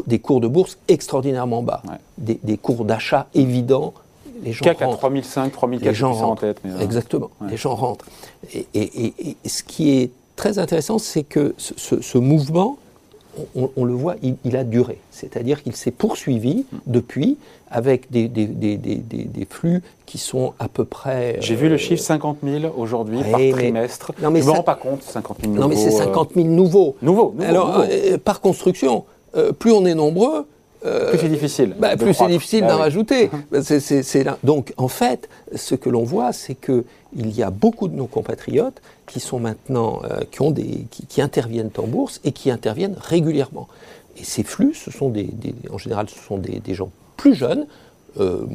des 0.06 0.18
cours 0.18 0.40
de 0.40 0.48
bourse 0.48 0.76
extraordinairement 0.88 1.62
bas, 1.62 1.82
des, 2.18 2.38
des, 2.42 2.58
cours 2.58 2.84
d'achat 2.84 3.26
évidents 3.34 3.94
les 4.42 4.52
gens 4.52 4.64
CAC 4.64 4.78
rentrent. 4.80 4.94
à 4.94 4.98
3005, 4.98 5.52
3400 5.52 6.30
en 6.30 6.36
tête. 6.36 6.60
Euh, 6.64 6.80
Exactement, 6.80 7.30
les 7.48 7.56
gens 7.56 7.74
rentrent. 7.74 8.06
Et, 8.52 9.36
ce 9.46 9.62
qui 9.62 9.98
est 9.98 10.10
très 10.36 10.58
intéressant, 10.58 10.98
c'est 10.98 11.22
que 11.22 11.54
ce, 11.56 12.18
mouvement, 12.18 12.76
on, 13.54 13.84
le 13.84 13.92
voit, 13.94 14.16
il, 14.22 14.56
a 14.56 14.64
duré. 14.64 14.98
C'est-à-dire 15.10 15.62
qu'il 15.62 15.74
s'est 15.76 15.90
poursuivi 15.90 16.64
depuis 16.86 17.36
avec 17.70 18.10
des, 18.10 18.28
des, 18.28 19.46
flux 19.48 19.82
qui 20.06 20.18
sont 20.18 20.54
à 20.58 20.68
peu 20.68 20.84
près... 20.84 21.36
J'ai 21.40 21.54
vu 21.54 21.68
le 21.68 21.74
euh, 21.74 21.78
chiffre 21.78 22.02
50 22.02 22.38
000 22.44 22.72
aujourd'hui 22.76 23.20
par 23.30 23.40
trimestre. 23.40 24.12
Non, 24.22 24.30
mais 24.30 24.40
Je 24.40 24.46
ne 24.46 24.52
me 24.52 24.56
rends 24.56 24.62
pas 24.62 24.76
compte, 24.76 25.02
50 25.02 25.38
000 25.40 25.52
nouveaux. 25.52 25.62
Non, 25.62 25.68
mais 25.68 25.76
c'est 25.76 25.90
50 25.90 26.30
000 26.34 26.46
nouveaux. 26.48 26.96
Nouveaux, 27.02 27.34
Alors, 27.40 27.84
euh, 27.88 28.18
par 28.18 28.40
construction, 28.40 29.04
plus 29.58 29.72
on 29.72 29.84
est 29.84 29.94
nombreux, 29.94 30.46
euh, 30.84 31.10
plus 31.10 31.18
c'est 31.18 31.28
difficile. 31.28 31.74
Bah, 31.78 31.96
plus 31.96 32.12
c'est 32.14 32.26
difficile 32.26 32.64
ah 32.64 32.72
d'en 32.72 32.78
rajouter. 32.78 33.30
Bah, 33.50 33.60
Donc 34.42 34.72
en 34.76 34.88
fait, 34.88 35.28
ce 35.54 35.74
que 35.74 35.88
l'on 35.88 36.04
voit, 36.04 36.32
c'est 36.32 36.54
qu'il 37.16 37.30
y 37.30 37.42
a 37.42 37.50
beaucoup 37.50 37.88
de 37.88 37.94
nos 37.94 38.06
compatriotes 38.06 38.80
qui 39.06 39.20
sont 39.20 39.38
maintenant, 39.38 40.00
euh, 40.04 40.20
qui, 40.30 40.42
ont 40.42 40.50
des, 40.50 40.86
qui, 40.90 41.22
interviennent 41.22 41.70
en 41.78 41.86
bourse 41.86 42.20
et 42.24 42.32
qui 42.32 42.50
interviennent 42.50 42.96
régulièrement. 42.98 43.68
Et 44.16 44.24
ces 44.24 44.42
flux, 44.42 44.74
ce 44.74 44.90
sont 44.90 45.08
des, 45.08 45.30
en 45.70 45.78
général, 45.78 46.08
ce 46.08 46.18
sont 46.18 46.38
des, 46.38 46.74
gens 46.74 46.90
plus 47.16 47.34
jeunes, 47.34 47.66
euh, 48.20 48.46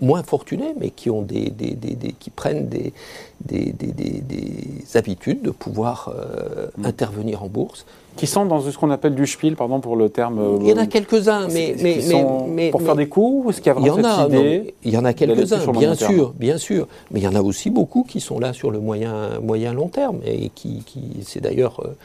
moins 0.00 0.22
fortunés, 0.22 0.74
mais 0.78 0.90
qui, 0.90 1.08
ont 1.08 1.22
des, 1.22 1.52
qui 2.18 2.30
prennent 2.30 2.68
des, 2.68 2.92
habitudes 4.94 5.42
de 5.42 5.50
pouvoir 5.50 6.12
mm. 6.76 6.84
intervenir 6.84 7.42
en 7.42 7.48
bourse 7.48 7.86
qui 8.16 8.26
sont 8.26 8.46
dans 8.46 8.60
ce 8.60 8.76
qu'on 8.76 8.90
appelle 8.90 9.14
du 9.14 9.26
spiel, 9.26 9.56
pardon 9.56 9.80
pour 9.80 9.96
le 9.96 10.08
terme. 10.08 10.38
Euh, 10.38 10.58
il 10.60 10.68
y 10.68 10.72
en 10.72 10.78
a 10.78 10.86
quelques-uns, 10.86 11.48
mais, 11.48 11.76
mais, 11.80 12.00
mais, 12.48 12.70
pour 12.70 12.82
faire 12.82 12.96
des 12.96 13.08
coups, 13.08 13.50
est-ce 13.50 13.60
qu'il 13.60 13.68
y 13.68 13.70
a 13.70 13.74
vraiment 13.74 13.98
il 13.98 14.02
y 14.02 14.06
en 14.06 14.20
a, 14.20 14.26
idée 14.26 14.74
Il 14.84 14.92
y 14.92 14.98
en 14.98 15.04
a 15.04 15.12
quelques-uns, 15.12 15.72
bien 15.72 15.94
sûr, 15.94 16.32
bien 16.32 16.58
sûr, 16.58 16.88
mais 17.10 17.20
il 17.20 17.22
y 17.22 17.28
en 17.28 17.34
a 17.34 17.42
aussi 17.42 17.70
beaucoup 17.70 18.04
qui 18.04 18.20
sont 18.20 18.38
là 18.38 18.52
sur 18.52 18.70
le 18.70 18.80
moyen, 18.80 19.38
moyen 19.40 19.72
long 19.72 19.88
terme 19.88 20.20
et 20.24 20.48
qui, 20.48 20.82
qui 20.84 21.22
c'est 21.22 21.40
d'ailleurs 21.40 21.80
euh, 21.84 21.96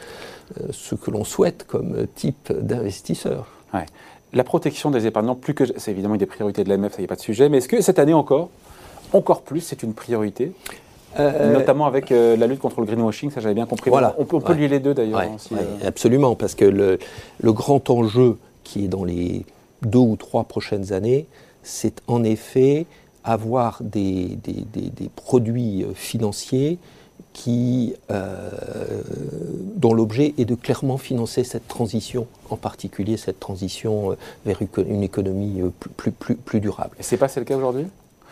euh, 0.60 0.68
ce 0.70 0.94
que 0.94 1.10
l'on 1.10 1.24
souhaite 1.24 1.64
comme 1.66 2.06
type 2.14 2.52
d'investisseur. 2.52 3.46
La 4.34 4.44
protection 4.44 4.90
des 4.90 5.06
épargnants, 5.06 5.34
plus 5.34 5.52
que 5.52 5.64
c'est 5.76 5.90
évidemment 5.90 6.14
une 6.14 6.20
des 6.20 6.26
priorités 6.26 6.64
de 6.64 6.68
l'AMF, 6.70 6.92
ça 6.92 6.98
n'y 7.00 7.04
a 7.04 7.08
pas 7.08 7.16
de 7.16 7.20
sujet, 7.20 7.50
mais 7.50 7.58
est-ce 7.58 7.68
que 7.68 7.82
cette 7.82 7.98
année 7.98 8.14
encore, 8.14 8.48
encore 9.12 9.42
plus, 9.42 9.60
c'est 9.60 9.82
une 9.82 9.92
priorité? 9.92 10.52
Euh, 11.18 11.52
Notamment 11.52 11.86
avec 11.86 12.10
euh, 12.10 12.36
la 12.36 12.46
lutte 12.46 12.60
contre 12.60 12.80
le 12.80 12.86
greenwashing, 12.86 13.30
ça 13.30 13.40
j'avais 13.40 13.54
bien 13.54 13.66
compris. 13.66 13.90
Voilà. 13.90 14.14
On, 14.18 14.24
peut, 14.24 14.54
lier 14.54 14.68
les 14.68 14.80
deux 14.80 14.94
d'ailleurs. 14.94 15.22
Absolument, 15.84 16.34
parce 16.34 16.54
que 16.54 16.64
le, 16.64 16.98
grand 17.52 17.90
enjeu 17.90 18.38
qui 18.64 18.84
est 18.84 18.88
dans 18.88 19.04
les 19.04 19.44
deux 19.82 19.98
ou 19.98 20.16
trois 20.16 20.44
prochaines 20.44 20.92
années, 20.92 21.26
c'est 21.62 22.00
en 22.06 22.24
effet 22.24 22.86
avoir 23.24 23.78
des, 23.82 24.38
des, 24.42 25.08
produits 25.14 25.86
financiers 25.94 26.78
qui, 27.32 27.94
euh, 28.10 28.50
dont 29.76 29.94
l'objet 29.94 30.34
est 30.38 30.44
de 30.44 30.54
clairement 30.54 30.98
financer 30.98 31.44
cette 31.44 31.68
transition, 31.68 32.26
en 32.50 32.56
particulier 32.56 33.16
cette 33.16 33.40
transition 33.40 34.16
vers 34.44 34.58
une 34.76 35.02
économie 35.02 35.62
plus, 35.96 36.10
plus, 36.10 36.34
plus, 36.34 36.60
durable. 36.60 36.96
Et 36.98 37.02
c'est 37.02 37.16
pas 37.16 37.28
le 37.36 37.44
cas 37.44 37.56
aujourd'hui? 37.56 37.86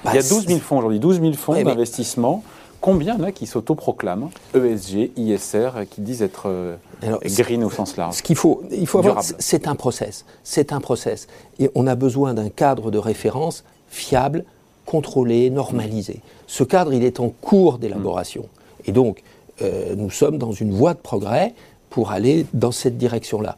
Il 0.05 0.15
y 0.15 0.19
a 0.19 0.23
12 0.23 0.31
bah, 0.31 0.49
000 0.49 0.61
fonds 0.61 0.79
aujourd'hui, 0.79 0.99
12 0.99 1.21
000 1.21 1.33
fonds 1.35 1.63
d'investissement. 1.63 2.43
Combien 2.81 3.19
là 3.19 3.31
qui 3.31 3.47
s'autoproclament 3.47 4.31
ESG, 4.55 5.13
ISR, 5.17 5.71
qui 5.91 6.01
disent 6.01 6.23
être 6.23 6.45
euh, 6.47 6.77
green 7.25 7.63
au 7.63 7.71
sens 7.71 7.97
large 7.97 8.15
Ce 8.15 8.23
qu'il 8.23 8.37
faut, 8.37 8.63
il 8.71 8.87
faut 8.87 8.99
avoir, 8.99 9.23
c'est 9.23 9.69
un 9.69 9.75
process. 9.75 10.25
C'est 10.45 10.73
un 10.73 10.81
process. 10.81 11.29
Et 11.59 11.71
on 11.75 11.87
a 11.87 11.95
besoin 11.95 12.33
d'un 12.33 12.49
cadre 12.49 12.91
de 12.91 12.99
référence 12.99 13.65
fiable, 13.89 14.45
contrôlé, 14.87 15.51
normalisé. 15.51 16.21
Ce 16.47 16.65
cadre, 16.65 16.95
il 16.95 17.05
est 17.05 17.21
en 17.21 17.29
cours 17.29 17.79
d'élaboration. 17.79 18.47
Et 18.87 18.93
donc, 18.93 19.23
euh, 19.61 19.95
nous 19.95 20.11
sommes 20.11 20.39
dans 20.39 20.53
une 20.53 20.73
voie 20.73 20.95
de 20.95 20.99
progrès 20.99 21.55
pour 21.91 22.13
aller 22.13 22.47
dans 22.55 22.73
cette 22.73 22.97
direction-là. 22.97 23.57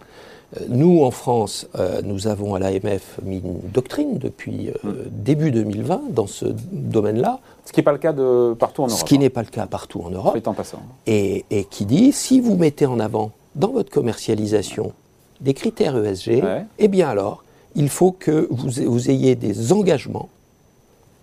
Euh, 0.56 0.64
nous, 0.68 1.02
en 1.02 1.10
France, 1.10 1.66
euh, 1.78 2.02
nous 2.04 2.26
avons 2.26 2.54
à 2.54 2.58
l'AMF 2.58 3.18
mis 3.22 3.38
une 3.38 3.60
doctrine 3.72 4.18
depuis 4.18 4.68
euh, 4.68 4.72
hmm. 4.88 4.94
début 5.10 5.50
2020 5.50 6.02
dans 6.10 6.26
ce 6.26 6.46
domaine-là. 6.72 7.40
Ce 7.64 7.72
qui 7.72 7.80
n'est 7.80 7.84
pas 7.84 7.92
le 7.92 7.98
cas 7.98 8.12
de 8.12 8.54
partout 8.54 8.82
en 8.82 8.86
Europe. 8.86 8.98
Ce 8.98 9.04
qui 9.04 9.18
n'est 9.18 9.30
pas 9.30 9.42
le 9.42 9.48
cas 9.48 9.66
partout 9.66 10.02
en 10.04 10.10
Europe. 10.10 10.36
En 10.46 10.54
passant. 10.54 10.80
Et, 11.06 11.44
et, 11.50 11.64
qui 11.64 11.86
dit, 11.86 12.12
si 12.12 12.40
vous 12.40 12.56
mettez 12.56 12.86
en 12.86 13.00
avant 13.00 13.30
dans 13.54 13.70
votre 13.70 13.90
commercialisation 13.90 14.92
des 15.40 15.54
critères 15.54 15.96
ESG, 15.96 16.42
eh 16.78 16.88
bien 16.88 17.08
alors, 17.08 17.44
il 17.74 17.88
faut 17.88 18.12
que 18.12 18.48
vous, 18.50 18.68
vous 18.86 19.10
ayez 19.10 19.34
des 19.34 19.72
engagements 19.72 20.28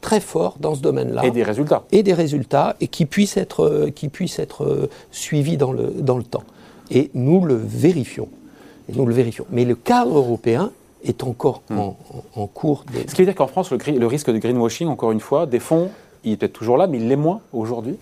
très 0.01 0.19
forts 0.19 0.55
dans 0.59 0.75
ce 0.75 0.81
domaine-là. 0.81 1.25
Et 1.25 1.31
des 1.31 1.43
résultats. 1.43 1.83
Et 1.91 2.03
des 2.03 2.13
résultats, 2.13 2.75
et 2.79 2.87
qui 2.87 3.05
puissent 3.05 3.37
être, 3.37 3.89
qui 3.95 4.07
puissent 4.07 4.39
être 4.39 4.89
suivis 5.11 5.57
dans 5.57 5.73
le, 5.73 5.93
dans 5.99 6.17
le 6.17 6.23
temps. 6.23 6.43
Et 6.89 7.11
nous 7.13 7.45
le 7.45 7.55
vérifions. 7.55 8.29
Et 8.89 8.97
nous 8.97 9.05
le 9.05 9.13
vérifions. 9.13 9.45
Mais 9.49 9.65
le 9.65 9.75
cadre 9.75 10.17
européen 10.17 10.71
est 11.03 11.23
encore 11.23 11.61
hmm. 11.69 11.79
en, 12.35 12.47
cours. 12.47 12.83
De... 12.91 12.99
Ce 13.07 13.15
qui 13.15 13.21
veut 13.21 13.25
dire 13.25 13.35
qu'en 13.35 13.47
France, 13.47 13.71
le, 13.71 14.07
risque 14.07 14.31
de 14.31 14.37
greenwashing, 14.37 14.87
encore 14.87 15.11
une 15.11 15.19
fois, 15.19 15.45
des 15.45 15.59
fonds, 15.59 15.89
il 16.23 16.33
est 16.33 16.37
peut-être 16.37 16.53
toujours 16.53 16.77
là, 16.77 16.87
mais 16.87 16.97
il 16.97 17.07
l'est 17.07 17.15
moins 17.15 17.41
aujourd'hui? 17.53 17.95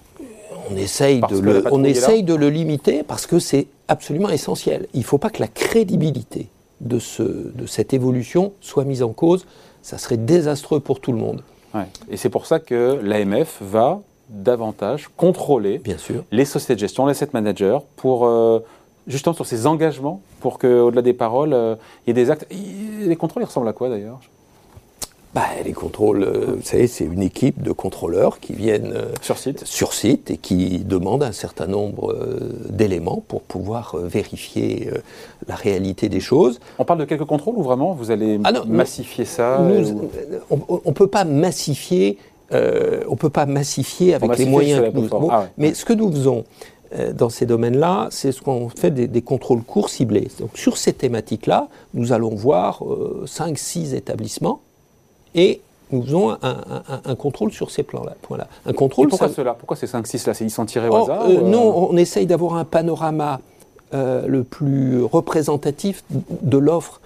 On 0.69 0.75
essaye, 0.75 1.21
de 1.21 1.39
le, 1.39 1.63
on 1.71 1.83
essaye 1.83 2.23
de 2.23 2.33
le 2.33 2.49
limiter 2.49 3.03
parce 3.03 3.25
que 3.25 3.39
c'est 3.39 3.67
absolument 3.87 4.29
essentiel. 4.29 4.87
Il 4.93 5.01
ne 5.01 5.05
faut 5.05 5.17
pas 5.17 5.29
que 5.29 5.39
la 5.39 5.47
crédibilité 5.47 6.47
de, 6.81 6.99
ce, 6.99 7.23
de 7.23 7.65
cette 7.65 7.93
évolution 7.93 8.53
soit 8.59 8.83
mise 8.83 9.03
en 9.03 9.13
cause. 9.13 9.45
Ça 9.81 9.97
serait 9.97 10.17
désastreux 10.17 10.79
pour 10.79 10.99
tout 10.99 11.11
le 11.11 11.19
monde. 11.19 11.41
Et 12.09 12.17
c'est 12.17 12.29
pour 12.29 12.45
ça 12.45 12.59
que 12.59 12.99
l'AMF 13.03 13.59
va 13.61 14.01
davantage 14.29 15.09
contrôler 15.15 15.77
Bien 15.77 15.97
sûr. 15.97 16.23
les 16.31 16.45
sociétés 16.45 16.75
de 16.75 16.79
gestion, 16.79 17.05
les 17.05 17.11
asset 17.11 17.29
managers, 17.33 17.77
pour 17.95 18.25
euh, 18.25 18.59
justement 19.07 19.33
sur 19.33 19.45
ces 19.45 19.67
engagements 19.67 20.21
pour 20.39 20.59
qu'au-delà 20.59 21.01
des 21.01 21.13
paroles, 21.13 21.53
euh, 21.53 21.75
il 22.05 22.09
y 22.09 22.11
ait 22.11 22.13
des 22.25 22.31
actes. 22.31 22.47
Les 22.51 23.15
contrôles, 23.15 23.43
ils 23.43 23.47
ressemblent 23.47 23.67
à 23.67 23.73
quoi 23.73 23.89
d'ailleurs? 23.89 24.19
Bah, 25.33 25.43
les 25.63 25.73
contrôles, 25.73 26.23
euh, 26.23 26.55
vous 26.57 26.63
savez, 26.63 26.87
c'est 26.87 27.03
une 27.03 27.21
équipe 27.21 27.61
de 27.61 27.71
contrôleurs 27.71 28.39
qui 28.39 28.53
viennent 28.53 28.93
euh, 28.93 29.11
sur 29.21 29.37
site, 29.37 29.65
sur 29.65 29.93
site 29.93 30.31
et 30.31 30.37
qui 30.37 30.79
demandent 30.79 31.23
un 31.23 31.31
certain 31.31 31.67
nombre 31.67 32.15
d'éléments 32.69 33.23
pour 33.27 33.41
pouvoir 33.41 33.97
vérifier 33.97 34.89
la 35.47 35.55
réalité 35.55 36.09
des 36.09 36.21
choses. 36.21 36.59
On 36.79 36.85
parle 36.85 36.99
de 36.99 37.05
quelques 37.05 37.25
contrôles 37.25 37.55
ou 37.57 37.63
vraiment 37.63 37.93
vous 37.93 38.09
allez 38.09 38.39
ah 38.43 38.51
massifier 38.65 39.25
ça 39.25 39.59
On 40.49 40.57
ne 40.85 40.93
peut 40.93 41.07
pas 41.07 41.25
massifier, 41.25 42.17
on 42.51 43.15
peut 43.15 43.29
pas 43.29 43.45
massifier 43.45 44.15
avec 44.15 44.37
les 44.37 44.45
moyens 44.45 44.81
que 44.81 44.97
nous 44.97 45.05
avons. 45.13 45.29
Ah 45.29 45.47
mais 45.57 45.73
ce 45.73 45.85
que 45.85 45.93
nous 45.93 46.09
faisons, 46.11 46.45
dans 47.13 47.29
ces 47.29 47.45
domaines-là, 47.45 48.07
c'est 48.11 48.31
ce 48.31 48.41
qu'on 48.41 48.69
fait 48.69 48.91
des, 48.91 49.21
contrôles 49.21 49.63
courts 49.63 49.89
ciblés. 49.89 50.29
Donc 50.39 50.57
sur 50.57 50.77
ces 50.77 50.93
thématiques-là, 50.93 51.67
nous 51.93 52.13
allons 52.13 52.33
voir 52.35 52.81
5-6 53.25 53.93
euh, 53.93 53.97
établissements 53.97 54.61
et 55.35 55.61
nous 55.91 56.03
faisons 56.03 56.35
un, 56.41 57.15
contrôle 57.15 57.51
sur 57.51 57.71
ces 57.71 57.83
plans-là. 57.83 58.47
Un 58.65 58.73
contrôle. 58.73 59.07
pourquoi 59.07 59.29
cela? 59.29 59.53
Pourquoi 59.53 59.77
ces 59.77 59.87
5-6 59.87 60.27
là 60.27 60.33
Ils 60.41 60.51
sont 60.51 60.65
tirés 60.65 60.89
au 60.89 60.93
oh, 60.93 61.03
hasard 61.03 61.29
euh, 61.29 61.41
Non, 61.41 61.89
on 61.91 61.95
essaye 61.95 62.25
d'avoir 62.25 62.55
un 62.55 62.65
panorama 62.65 63.39
le 63.93 64.43
plus 64.43 65.01
représentatif 65.03 66.03
de 66.09 66.57
l'offre 66.57 66.99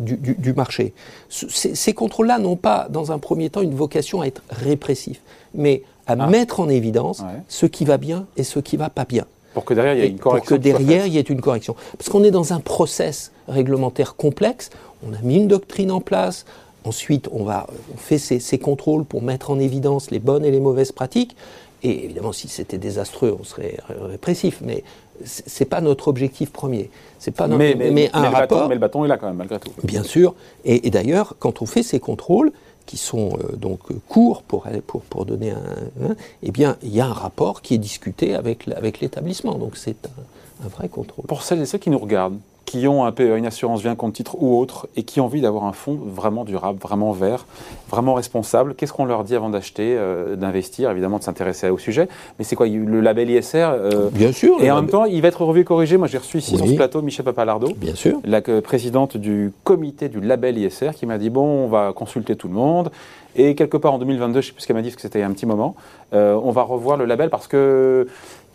du, 0.00 0.52
marché. 0.54 0.92
Ces, 1.30 1.74
ces 1.74 1.94
contrôles-là 1.94 2.38
n'ont 2.38 2.56
pas, 2.56 2.88
dans 2.90 3.10
un 3.10 3.18
premier 3.18 3.48
temps, 3.48 3.62
une 3.62 3.74
vocation 3.74 4.20
à 4.20 4.26
être 4.26 4.42
répressifs, 4.50 5.22
mais 5.54 5.82
à 6.08 6.16
ah. 6.18 6.26
mettre 6.26 6.58
en 6.60 6.68
évidence 6.68 7.22
ce 7.46 7.66
qui 7.66 7.84
va 7.84 7.98
bien 7.98 8.26
et 8.36 8.42
ce 8.42 8.58
qui 8.58 8.76
va 8.76 8.90
pas 8.90 9.04
bien. 9.04 9.26
Pour 9.54 9.64
que 9.64 9.74
derrière, 9.74 9.94
il 9.94 10.00
y 10.00 10.04
ait 10.04 10.08
une 10.08 10.18
correction. 10.18 10.56
Pour 10.56 10.56
que 10.56 10.62
derrière, 10.62 11.06
il 11.06 11.12
y 11.12 11.18
ait 11.18 11.22
une 11.22 11.40
correction. 11.40 11.76
Parce 11.96 12.08
qu'on 12.08 12.24
est 12.24 12.30
dans 12.30 12.52
un 12.52 12.60
process 12.60 13.32
réglementaire 13.46 14.16
complexe. 14.16 14.70
On 15.06 15.12
a 15.12 15.20
mis 15.22 15.36
une 15.36 15.48
doctrine 15.48 15.90
en 15.90 16.00
place. 16.00 16.44
Ensuite, 16.84 17.28
on, 17.32 17.44
va, 17.44 17.66
on 17.92 17.96
fait 17.96 18.18
ces, 18.18 18.40
ces 18.40 18.58
contrôles 18.58 19.04
pour 19.04 19.22
mettre 19.22 19.50
en 19.50 19.58
évidence 19.58 20.10
les 20.10 20.18
bonnes 20.18 20.44
et 20.44 20.50
les 20.50 20.60
mauvaises 20.60 20.92
pratiques. 20.92 21.36
Et 21.82 22.04
évidemment, 22.04 22.32
si 22.32 22.48
c'était 22.48 22.78
désastreux, 22.78 23.36
on 23.38 23.44
serait 23.44 23.76
répressif. 23.88 24.60
Mais 24.62 24.84
c'est 25.24 25.64
pas 25.64 25.80
notre 25.80 26.08
objectif 26.08 26.50
premier. 26.50 26.90
C'est 27.18 27.32
pas 27.32 27.48
mais, 27.48 27.74
mais, 27.74 28.10
un 28.12 28.30
rapport. 28.30 28.58
Bâton, 28.58 28.68
mais 28.68 28.74
le 28.74 28.80
bâton 28.80 29.04
est 29.04 29.08
là 29.08 29.16
quand 29.16 29.26
même, 29.26 29.36
malgré 29.36 29.58
tout. 29.58 29.72
Bien 29.82 30.02
sûr. 30.02 30.34
Et, 30.64 30.86
et 30.86 30.90
d'ailleurs, 30.90 31.36
quand 31.38 31.62
on 31.62 31.66
fait 31.66 31.82
ces 31.82 32.00
contrôles, 32.00 32.52
qui 32.88 32.96
sont 32.96 33.38
euh, 33.38 33.54
donc 33.54 33.80
courts 34.08 34.42
pour, 34.42 34.66
pour, 34.86 35.02
pour 35.02 35.26
donner 35.26 35.50
un, 35.50 35.62
hein, 36.02 36.16
eh 36.42 36.50
bien, 36.50 36.76
il 36.82 36.88
y 36.88 37.00
a 37.00 37.06
un 37.06 37.12
rapport 37.12 37.60
qui 37.60 37.74
est 37.74 37.78
discuté 37.78 38.34
avec, 38.34 38.66
avec 38.68 39.00
l'établissement. 39.00 39.56
Donc 39.58 39.76
c'est 39.76 40.06
un, 40.06 40.64
un, 40.64 40.68
vrai 40.68 40.88
contrôle. 40.88 41.26
Pour 41.26 41.42
celles 41.42 41.60
et 41.60 41.66
ceux 41.66 41.78
qui 41.78 41.90
nous 41.90 41.98
regardent, 41.98 42.40
qui 42.68 42.86
ont 42.86 43.06
un 43.06 43.12
peu 43.12 43.38
une 43.38 43.46
assurance 43.46 43.80
vie, 43.80 43.88
un 43.88 43.94
compte 43.94 44.12
titre 44.12 44.36
ou 44.38 44.58
autre, 44.58 44.88
et 44.94 45.02
qui 45.02 45.22
ont 45.22 45.24
envie 45.24 45.40
d'avoir 45.40 45.64
un 45.64 45.72
fonds 45.72 45.98
vraiment 46.04 46.44
durable, 46.44 46.78
vraiment 46.78 47.12
vert, 47.12 47.46
vraiment 47.88 48.12
responsable, 48.12 48.74
qu'est-ce 48.74 48.92
qu'on 48.92 49.06
leur 49.06 49.24
dit 49.24 49.34
avant 49.34 49.48
d'acheter, 49.48 49.96
euh, 49.96 50.36
d'investir, 50.36 50.90
évidemment 50.90 51.16
de 51.16 51.22
s'intéresser 51.22 51.70
au 51.70 51.78
sujet 51.78 52.08
Mais 52.38 52.44
c'est 52.44 52.56
quoi 52.56 52.66
le 52.66 53.00
label 53.00 53.30
ISR 53.30 53.70
euh, 53.72 54.10
Bien 54.12 54.32
sûr. 54.32 54.62
Et 54.62 54.70
en 54.70 54.82
même 54.82 54.90
temps, 54.90 55.06
il 55.06 55.22
va 55.22 55.28
être 55.28 55.40
revu 55.40 55.62
et 55.62 55.64
corrigé. 55.64 55.96
Moi, 55.96 56.08
j'ai 56.08 56.18
reçu 56.18 56.38
ici 56.38 56.58
sur 56.58 56.66
ce 56.66 56.74
plateau 56.74 57.00
Michel 57.00 57.24
Papalardo, 57.24 57.68
Bien 57.74 57.94
sûr. 57.94 58.20
la 58.24 58.42
présidente 58.42 59.16
du 59.16 59.50
comité 59.64 60.10
du 60.10 60.20
label 60.20 60.58
ISR, 60.58 60.90
qui 60.94 61.06
m'a 61.06 61.16
dit 61.16 61.30
bon, 61.30 61.64
on 61.64 61.68
va 61.68 61.94
consulter 61.94 62.36
tout 62.36 62.48
le 62.48 62.54
monde. 62.54 62.90
Et 63.34 63.54
quelque 63.54 63.78
part 63.78 63.94
en 63.94 63.98
2022, 63.98 64.32
je 64.32 64.36
ne 64.36 64.42
sais 64.42 64.52
plus 64.52 64.62
ce 64.62 64.66
qu'elle 64.66 64.76
m'a 64.76 64.82
dit, 64.82 64.88
parce 64.88 64.96
que 64.96 65.02
c'était 65.02 65.22
un 65.22 65.30
petit 65.30 65.46
moment, 65.46 65.74
euh, 66.12 66.38
on 66.42 66.50
va 66.50 66.62
revoir 66.62 66.98
le 66.98 67.06
label 67.06 67.30
parce 67.30 67.48
qu'il 67.48 68.06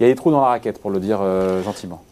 y 0.01 0.03
a 0.03 0.08
des 0.08 0.15
trous 0.15 0.29
dans 0.29 0.41
la 0.41 0.48
raquette, 0.48 0.79
pour 0.79 0.91
le 0.91 1.00
dire 1.00 1.20
gentiment 1.63 2.03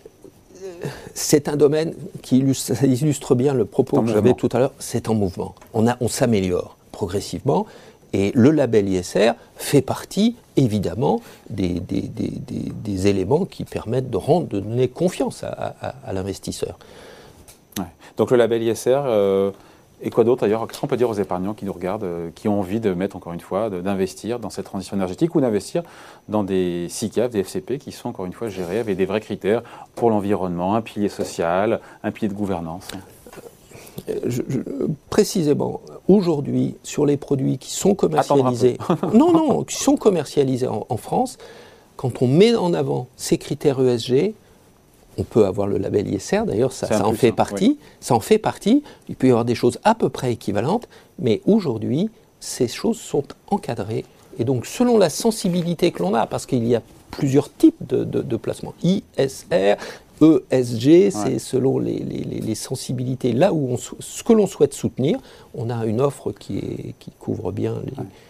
c'est 1.14 1.48
un 1.48 1.56
domaine 1.56 1.94
qui 2.22 2.40
illustre, 2.40 3.36
bien 3.36 3.54
le 3.54 3.66
propos 3.66 4.02
que 4.02 4.12
j'avais 4.12 4.34
tout 4.34 4.50
à 4.52 4.60
l'heure, 4.60 4.74
c'est 4.80 5.10
en 5.10 5.14
mouvement. 5.14 5.56
On, 5.74 5.86
on 6.00 6.08
s'améliore 6.08 6.78
progressivement. 6.92 7.66
Et 8.14 8.32
le 8.36 8.52
label 8.52 8.90
ISR 8.90 9.32
fait 9.56 9.82
partie, 9.82 10.36
évidemment, 10.58 11.22
des, 11.50 11.80
des, 11.80 13.08
éléments 13.08 13.46
qui 13.46 13.64
permettent 13.64 14.10
de, 14.10 14.18
rendre, 14.18 14.48
de 14.48 14.60
donner 14.60 14.90
confiance 14.90 15.44
à, 15.44 16.12
l'investisseur. 16.12 16.78
Donc 18.18 18.32
le 18.32 18.38
label 18.38 18.64
ISR, 18.64 19.00
euh, 19.06 19.52
et 20.01 20.10
quoi 20.10 20.24
d'autre 20.24 20.41
d'ailleurs 20.41 20.67
Qu'est-ce 20.67 20.79
qu'on 20.81 20.88
peut 20.88 20.98
dire 20.98 21.10
aux 21.10 21.15
épargnants 21.15 21.53
qui 21.53 21.65
nous 21.65 21.74
regardent, 21.74 22.03
euh, 22.03 22.29
qui 22.34 22.48
ont 22.48 22.60
envie 22.60 22.79
de 22.79 22.93
mettre 22.93 23.15
encore 23.15 23.34
une 23.34 23.39
fois, 23.39 23.70
d'investir 23.70 24.39
dans 24.39 24.50
cette 24.50 24.65
transition 24.65 24.96
énergétique 24.96 25.36
ou 25.36 25.41
d'investir 25.41 25.84
dans 26.29 26.43
des 26.43 26.88
SICAV, 26.89 27.31
des 27.31 27.39
FCP 27.39 27.77
qui 27.77 27.91
sont 27.91 28.10
encore 28.10 28.25
une 28.25 28.34
fois 28.34 28.50
gérés 28.50 28.79
avec 28.79 28.98
des 28.98 29.05
vrais 29.05 29.22
critères 29.22 29.62
pour 29.96 30.10
l'environnement, 30.10 30.75
un 30.75 30.81
pilier 30.81 31.10
social, 31.10 31.79
un 32.03 32.12
pilier 32.12 32.29
de 32.29 32.34
gouvernance? 32.34 32.88
Euh, 34.10 34.88
précisément, 35.10 35.81
aujourd'hui, 36.08 36.75
sur 36.84 37.05
les 37.05 37.17
produits 37.17 37.58
qui 37.58 37.72
sont 37.72 37.93
commercialisés, 37.93 38.77
non, 39.13 39.31
non, 39.31 39.63
qui 39.63 39.75
sont 39.75 39.98
commercialisés 39.98 40.67
en 40.67 40.98
France, 40.98 41.38
quand 41.98 42.24
on 42.24 42.27
met 42.27 42.55
en 42.55 42.74
avant 42.74 43.08
ces 43.15 43.38
critères 43.38 43.79
ESG, 43.79 44.34
on 45.18 45.24
peut 45.24 45.46
avoir 45.46 45.68
le 45.68 45.77
label 45.77 46.08
ISR, 46.08 46.44
d'ailleurs, 46.46 46.72
ça, 46.72 47.06
en 47.06 47.13
fait 47.13 47.32
partie. 47.32 47.77
Ça 48.00 48.15
en 48.15 48.20
fait 48.20 48.38
partie. 48.38 48.84
Il 49.10 49.15
peut 49.15 49.27
y 49.27 49.30
avoir 49.32 49.46
des 49.46 49.56
choses 49.56 49.80
à 49.84 49.96
peu 49.96 50.10
près 50.10 50.34
équivalentes, 50.34 50.88
mais 51.20 51.41
aujourd'hui, 51.46 52.10
ces 52.39 52.68
choses 52.68 52.98
sont 52.98 53.24
encadrées. 53.48 54.06
Et 54.39 54.44
donc, 54.44 54.65
selon 54.65 54.98
la 54.98 55.10
sensibilité 55.10 55.91
que 55.91 56.01
l'on 56.01 56.13
a, 56.13 56.25
parce 56.25 56.46
qu'il 56.46 56.65
y 56.65 56.75
a 56.75 56.82
plusieurs 57.12 57.53
types 57.53 57.75
de, 57.86 58.38
placements, 58.38 58.74
ISR, 58.84 59.75
ESG, 60.22 61.10
c'est 61.12 61.39
selon 61.39 61.80
les, 61.80 62.56
sensibilités, 62.56 63.34
là 63.34 63.53
où 63.53 63.74
on, 63.74 63.77
ce 63.77 64.24
que 64.24 64.34
l'on 64.34 64.48
souhaite 64.48 64.74
soutenir, 64.74 65.20
on 65.53 65.70
a 65.70 65.86
une 65.86 66.00
offre 66.01 66.32
qui, 66.32 66.58
est, 66.58 66.96
qui 67.00 67.12
couvre 67.20 67.51
bien 67.51 67.82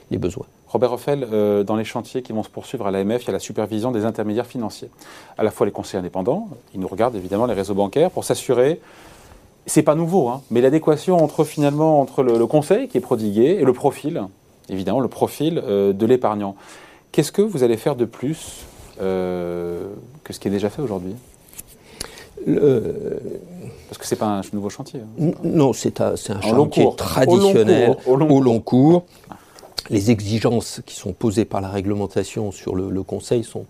les, 0.10 0.18
besoins. 0.18 0.48
Robert 0.72 0.94
Hoffel, 0.94 1.28
euh, 1.34 1.64
dans 1.64 1.76
les 1.76 1.84
chantiers 1.84 2.22
qui 2.22 2.32
vont 2.32 2.44
se 2.44 2.50
poursuivre 2.50 2.88
à 2.88 2.92
l'AMF, 2.92 3.24
il 3.24 3.28
y 3.28 3.30
a 3.30 3.34
la 3.34 3.40
supervision 3.40 3.92
des 3.92 4.06
intermédiaires 4.06 4.46
financiers. 4.46 4.90
À 5.38 5.44
la 5.44 5.52
fois 5.52 5.66
les 5.66 5.74
conseils 5.74 6.00
indépendants, 6.00 6.48
ils 6.74 6.80
nous 6.80 6.88
regardent 6.88 7.18
évidemment 7.18 7.46
les 7.46 7.54
réseaux 7.54 7.74
bancaires 7.74 8.10
pour 8.10 8.24
s'assurer, 8.24 8.80
c'est 9.66 9.84
pas 9.84 9.96
nouveau, 9.96 10.30
hein, 10.30 10.42
mais 10.50 10.62
l'adéquation 10.62 11.22
entre 11.22 11.44
finalement 11.44 12.00
entre 12.00 12.24
le, 12.24 12.48
conseil 12.48 12.88
qui 12.88 12.98
est 12.98 13.02
prodigué 13.02 13.58
et 13.60 13.66
le 13.66 13.74
profil, 13.74 14.24
évidemment 14.70 15.02
le 15.02 15.10
profil 15.10 15.62
euh, 15.62 15.92
de 15.92 16.06
l'épargnant. 16.06 16.56
Qu'est-ce 17.12 17.34
que 17.34 17.42
vous 17.42 17.64
allez 17.64 17.76
faire 17.76 17.98
de 17.98 18.06
plus 18.06 18.62
euh, 19.02 19.88
que 20.24 20.32
ce 20.32 20.40
qui 20.40 20.48
est 20.48 20.52
déjà 20.52 20.70
fait 20.70 20.82
aujourd'hui? 20.82 21.16
Parce 22.46 23.98
que 23.98 24.06
ce 24.06 24.16
n'est 24.16 24.20
pas 24.20 24.28
un 24.28 24.42
nouveau 24.54 24.70
chantier. 24.70 25.02
Hein. 25.02 25.32
Non, 25.44 25.74
c'est 25.74 26.00
un, 26.00 26.16
chantier 26.16 26.88
traditionnel 26.96 27.98
au 28.08 28.16
long 28.16 28.60
cours 28.62 29.04
les 29.90 30.12
exigences 30.12 30.82
qui 30.86 30.96
sont 30.96 31.14
posées 31.14 31.46
par 31.46 31.62
la 31.62 31.70
réglementation 31.70 32.52
sur 32.52 32.76
le, 32.76 33.04
Conseil 33.04 33.44
sont 33.44 33.66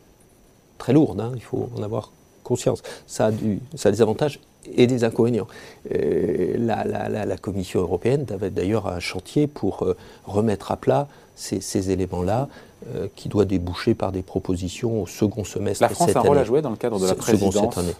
très 0.77 0.94
lourdes, 0.94 1.22
hein, 1.22 1.32
il 1.36 1.41
faut 1.41 1.70
en 1.77 1.84
avoir 1.84 2.12
conscience. 2.44 2.84
Ça 3.08 3.27
a, 3.27 3.91
des 3.91 4.01
avantages 4.01 4.39
et 4.75 4.88
des 4.88 5.03
inconvénients. 5.03 5.48
Euh, 5.94 6.56
la, 6.58 7.38
Commission 7.38 7.80
européenne 7.80 8.25
avait 8.30 8.50
d'ailleurs 8.50 8.88
un 8.88 9.00
chantier 9.00 9.48
pour 9.48 9.84
euh, 9.84 9.96
remettre 10.25 10.72
à 10.72 10.77
plat 10.77 11.08
ces, 11.36 11.91
éléments-là, 11.91 12.50
euh, 12.96 13.08
qui 13.16 13.30
doit 13.30 13.46
déboucher 13.46 13.94
par 13.94 14.12
des 14.12 14.22
propositions 14.22 15.04
au 15.04 15.08
second 15.08 15.44
semestre. 15.44 15.84
La 15.84 15.90
France 15.90 16.16
a 16.16 16.20
un 16.20 16.24
rôle 16.24 16.38
à 16.38 16.44
jouer 16.44 16.62
dans 16.62 16.70
le 16.70 16.76
cadre 16.76 17.00
de 17.00 17.06
la 17.06 17.16
présidence 17.16 17.78
année. 17.78 17.94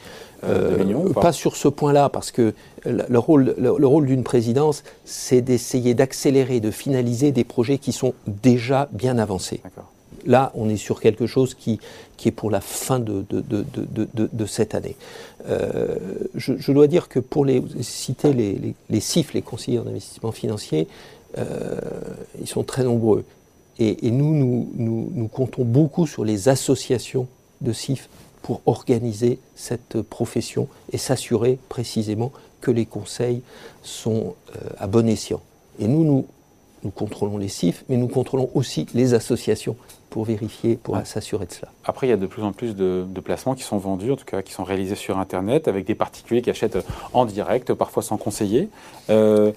de 0.44 0.76
l'Union 0.76 1.04
pas, 1.14 1.32
sur 1.32 1.56
ce 1.56 1.68
point-là, 1.68 2.10
parce 2.10 2.32
que 2.32 2.54
le 2.86 3.20
rôle, 3.20 3.56
le 3.58 3.88
rôle 3.88 4.08
d'une 4.08 4.24
présidence, 4.24 4.84
c'est 5.06 5.42
d'essayer 5.42 5.94
d'accélérer, 5.94 6.60
de 6.60 6.72
finaliser 6.72 7.32
des 7.32 7.44
projets 7.44 7.78
qui 7.78 7.92
sont 7.92 8.14
déjà 8.28 8.90
bien 8.92 9.18
avancés. 9.18 9.62
Là, 10.26 10.52
on 10.56 10.70
est 10.70 10.78
sur 10.78 11.00
quelque 11.00 11.26
chose 11.26 11.54
qui, 11.54 11.80
qui 12.18 12.28
est 12.28 12.32
pour 12.32 12.52
la 12.52 12.62
fin 12.62 13.00
de, 13.00 13.26
de, 13.30 13.44
de, 14.14 14.46
cette 14.46 14.76
année. 14.76 14.96
Euh, 15.48 15.96
je, 16.36 16.72
dois 16.72 16.88
dire 16.88 17.10
que 17.10 17.20
pour 17.20 17.46
les, 17.46 17.64
citer 17.82 18.34
les, 18.34 18.54
les, 18.54 18.76
les 18.90 19.00
CIF, 19.00 19.34
les 19.34 19.42
conseillers 19.42 19.80
en 19.80 19.88
investissement 19.88 20.32
financier, 20.32 20.88
euh, 21.38 21.80
ils 22.40 22.48
sont 22.48 22.64
très 22.64 22.84
nombreux. 22.84 23.24
Et, 23.84 24.12
nous, 24.12 24.36
nous, 24.76 25.12
nous, 25.12 25.28
comptons 25.28 25.64
beaucoup 25.64 26.06
sur 26.06 26.24
les 26.24 26.50
associations 26.50 27.28
de 27.62 27.74
CIF 27.74 28.10
pour 28.44 28.62
organiser 28.68 29.40
cette 29.56 30.04
profession 30.04 30.68
et 30.92 31.00
s'assurer 31.00 31.58
précisément 31.68 32.32
que 32.62 32.70
les 32.70 32.86
conseils 32.86 33.42
sont 33.82 34.36
euh, 34.56 34.70
à 34.78 34.86
bon 34.86 35.08
escient. 35.10 35.42
Et 35.80 35.88
nous, 35.88 36.04
nous, 36.04 36.28
nous 36.84 36.92
contrôlons 36.92 37.40
les 37.40 37.48
CIF, 37.48 37.84
mais 37.90 37.98
nous 37.98 38.08
contrôlons 38.08 38.52
aussi 38.54 38.86
les 38.94 39.16
associations 39.16 39.76
pour 40.12 40.26
vérifier, 40.26 40.76
pour 40.76 40.98
s'assurer 41.08 41.48
de 41.48 41.52
cela. 41.52 41.72
Après, 41.84 42.06
il 42.06 42.12
y 42.12 42.14
a 42.14 42.18
de 42.18 42.28
plus 42.28 42.44
en 42.44 42.52
plus 42.52 42.76
de, 42.76 43.04
placements 43.24 43.56
qui 43.56 43.64
sont 43.64 43.80
vendus, 43.80 44.12
en 44.12 44.16
tout 44.16 44.26
cas 44.26 44.44
qui 44.44 44.54
sont 44.54 44.64
réalisés 44.64 44.96
sur 44.96 45.18
Internet, 45.18 45.68
avec 45.68 45.86
des 45.86 45.96
particuliers 45.96 46.44
qui 46.44 46.52
achètent 46.52 46.78
en 47.14 47.26
direct, 47.26 47.74
parfois 47.74 48.04
sans 48.04 48.18
conseiller. 48.18 48.70
Euh, 49.10 49.52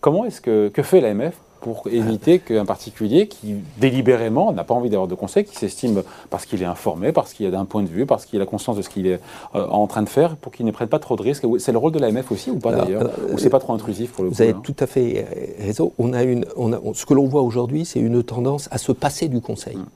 comment 0.00 0.24
est-ce 0.24 0.40
que, 0.40 0.68
que 0.68 0.82
fait 0.82 1.00
l'AMF 1.00 1.34
pour 1.60 1.86
éviter 1.88 2.38
qu'un 2.38 2.64
particulier 2.64 3.26
qui 3.28 3.56
délibérément 3.78 4.52
n'a 4.52 4.64
pas 4.64 4.74
envie 4.74 4.90
d'avoir 4.90 5.08
de 5.08 5.14
conseil, 5.14 5.44
qui 5.44 5.56
s'estime 5.56 6.02
parce 6.30 6.46
qu'il 6.46 6.62
est 6.62 6.66
informé, 6.66 7.12
parce 7.12 7.32
qu'il 7.32 7.52
a 7.54 7.58
un 7.58 7.64
point 7.64 7.82
de 7.82 7.88
vue, 7.88 8.06
parce 8.06 8.24
qu'il 8.26 8.40
a 8.40 8.46
conscience 8.46 8.76
de 8.76 8.82
ce 8.82 8.88
qu'il 8.88 9.06
est 9.06 9.20
euh, 9.54 9.66
en 9.68 9.86
train 9.86 10.02
de 10.02 10.08
faire, 10.08 10.36
pour 10.36 10.52
qu'il 10.52 10.66
ne 10.66 10.70
prenne 10.70 10.88
pas 10.88 10.98
trop 10.98 11.16
de 11.16 11.22
risques. 11.22 11.44
C'est 11.58 11.72
le 11.72 11.78
rôle 11.78 11.92
de 11.92 11.98
l'AMF 11.98 12.30
aussi 12.30 12.50
ou 12.50 12.58
pas 12.58 12.72
d'ailleurs 12.72 13.02
euh, 13.02 13.32
Ou 13.34 13.38
c'est 13.38 13.50
pas 13.50 13.60
trop 13.60 13.72
intrusif 13.72 14.12
pour 14.12 14.24
le 14.24 14.30
Vous 14.30 14.42
avez 14.42 14.54
tout 14.62 14.76
à 14.78 14.86
fait 14.86 15.56
raison. 15.58 15.92
On 15.98 16.12
a 16.12 16.22
une, 16.22 16.44
on 16.56 16.72
a, 16.72 16.80
ce 16.94 17.06
que 17.06 17.14
l'on 17.14 17.26
voit 17.26 17.42
aujourd'hui, 17.42 17.84
c'est 17.84 18.00
une 18.00 18.22
tendance 18.22 18.68
à 18.70 18.78
se 18.78 18.92
passer 18.92 19.28
du 19.28 19.40
conseil 19.40 19.76
hmm. 19.76 19.86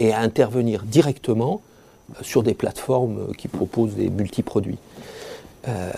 et 0.00 0.12
à 0.12 0.20
intervenir 0.20 0.82
directement 0.84 1.60
euh, 2.10 2.22
sur 2.22 2.42
des 2.42 2.54
plateformes 2.54 3.34
qui 3.36 3.48
proposent 3.48 3.94
des 3.94 4.10
multiproduits. 4.10 4.78
Euh, 5.68 5.90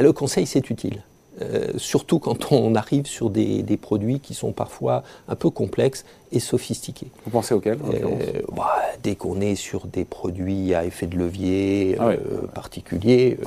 le 0.00 0.12
conseil, 0.12 0.46
c'est 0.46 0.68
utile. 0.70 1.02
Euh, 1.42 1.72
surtout 1.76 2.18
quand 2.18 2.50
on 2.52 2.74
arrive 2.74 3.06
sur 3.06 3.30
des, 3.30 3.78
produits 3.80 4.20
qui 4.20 4.34
sont 4.34 4.52
parfois 4.52 5.02
un 5.28 5.34
peu 5.34 5.50
complexes 5.50 6.04
et 6.32 6.40
sophistiqués. 6.40 7.08
Vous 7.24 7.30
pensez 7.30 7.54
auxquels 7.54 7.78
euh, 7.84 8.40
bah, 8.54 8.74
Dès 9.02 9.14
qu'on 9.16 9.40
est 9.40 9.54
sur 9.54 9.86
des 9.86 10.04
produits 10.04 10.74
à 10.74 10.84
effet 10.84 11.06
de 11.06 11.16
levier 11.16 11.96
ah 11.98 12.08
euh, 12.08 12.46
particuliers, 12.54 13.38